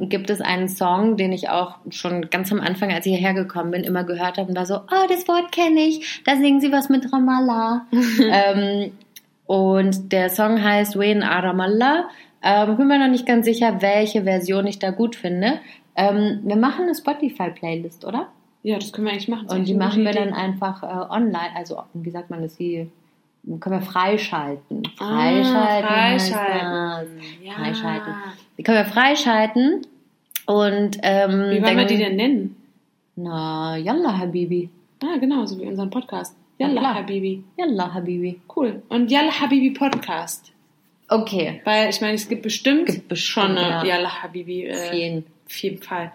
[0.08, 3.70] gibt es einen Song, den ich auch schon ganz am Anfang, als ich hierher gekommen
[3.70, 6.70] bin, immer gehört habe und war so, oh, das Wort kenne ich, da singen sie
[6.70, 7.86] was mit Ramallah.
[8.20, 8.92] ähm,
[9.46, 12.08] und der Song heißt Wen A Ramallah.
[12.42, 15.60] Ähm, bin mir noch nicht ganz sicher, welche Version ich da gut finde.
[15.96, 18.28] Ähm, wir machen eine Spotify-Playlist, oder?
[18.62, 19.48] Ja, das können wir eigentlich machen.
[19.48, 20.38] Und die machen wir gute dann Idee.
[20.38, 22.90] einfach äh, online, also wie sagt man das, die
[23.60, 24.82] können wir freischalten.
[24.98, 25.90] Ah, Freischalten.
[25.90, 27.20] heißt freischalten.
[27.42, 27.52] Ja.
[27.52, 28.14] Freischalten.
[28.58, 29.86] Die können wir freischalten.
[30.46, 32.56] Und ähm, Wie wollen wir die denn nennen?
[33.16, 34.68] Na, Yalla Habibi.
[35.02, 36.36] Ah, genau, so wie unseren Podcast.
[36.58, 36.94] Yalla klar.
[36.96, 37.42] Habibi.
[37.56, 38.40] Yalla Habibi.
[38.54, 38.82] Cool.
[38.88, 40.52] Und Yalla Habibi Podcast.
[41.08, 41.60] Okay.
[41.64, 43.96] Weil ich meine, es gibt bestimmt, Gibt bestimmt, schon eine ja.
[43.96, 44.70] Yalla Habibi.
[44.70, 45.24] Auf Äh, jeden.
[45.46, 46.12] auf jeden Fall.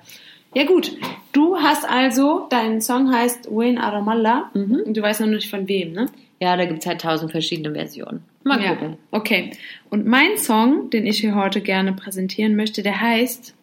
[0.54, 0.98] Ja gut,
[1.32, 4.82] du hast also, dein Song heißt Wayne Aramallah Mhm.
[4.86, 6.08] und du weißt noch nicht von wem, ne?
[6.40, 8.24] Ja, da gibt es halt tausend verschiedene Versionen.
[8.44, 8.70] Mal ja.
[8.74, 8.98] gucken.
[9.12, 9.52] Okay.
[9.90, 13.54] Und mein Song, den ich hier heute gerne präsentieren möchte, der heißt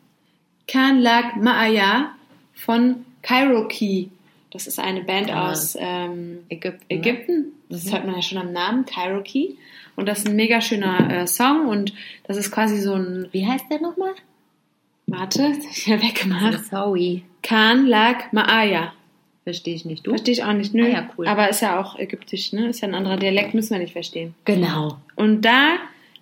[0.69, 2.11] Kan Lag Maaya
[2.55, 4.09] von Cairo Key.
[4.53, 5.51] Das ist eine Band Ja.
[5.51, 6.85] aus ähm, Ägypten.
[6.89, 7.01] ne?
[7.01, 7.53] Ägypten.
[7.71, 9.55] Das hört man ja schon am Namen, Cairo Key.
[9.97, 13.47] Und das ist ein mega schöner äh, Song und das ist quasi so ein, Wie
[13.47, 14.13] heißt der nochmal?
[15.07, 16.65] Warte, das hab ich ja weggemacht.
[16.67, 17.23] Sorry.
[17.43, 18.93] Kan Lag Maaya.
[19.45, 20.05] Verstehe ich nicht.
[20.07, 20.11] Du?
[20.11, 20.85] Verstehe ich auch nicht, nö.
[20.85, 21.29] Ah ja, cool.
[21.29, 22.69] Aber ist ja auch ägyptisch, ne?
[22.69, 24.35] Ist ja ein anderer Dialekt, müssen wir nicht verstehen.
[24.45, 24.99] Genau.
[25.15, 25.77] Und da,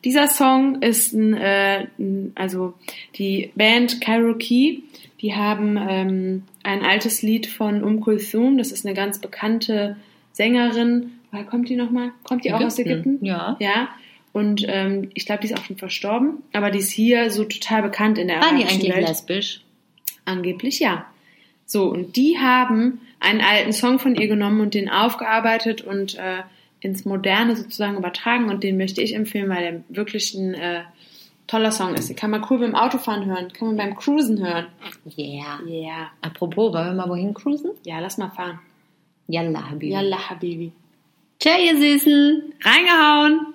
[0.05, 2.75] dieser Song ist ein, äh, ein- also
[3.17, 4.81] die Band Cairo Key,
[5.23, 9.97] die haben ähm, ein altes Lied von Um Kulthum, das ist eine ganz bekannte
[10.33, 11.13] Sängerin.
[11.31, 12.11] Woher kommt die nochmal?
[12.25, 13.25] Kommt die auch aus Ägypten?
[13.25, 13.57] Ja.
[13.59, 13.89] Ja.
[14.35, 17.83] Und ähm, ich glaube, die ist auch schon verstorben, aber die ist hier so total
[17.83, 19.07] bekannt in der War die eigentlich Welt.
[19.07, 19.61] lesbisch?
[20.25, 21.07] Angeblich ja.
[21.67, 26.43] So, und die haben einen alten Song von ihr genommen und den aufgearbeitet und äh,
[26.81, 30.83] ins Moderne sozusagen übertragen und den möchte ich empfehlen, weil der wirklich ein äh,
[31.47, 32.09] toller Song ist.
[32.09, 34.67] Den kann man cool beim Autofahren hören, kann man beim Cruisen hören.
[35.17, 35.61] Yeah.
[35.65, 36.11] Yeah.
[36.23, 37.71] Apropos, wollen wir mal wohin cruisen?
[37.85, 38.59] Ja, lass mal fahren.
[39.29, 39.93] Yalla, Habibi.
[39.93, 40.73] Yalla, Habibi.
[41.39, 42.53] Ciao, ihr Süßen.
[42.65, 43.54] Reingehauen!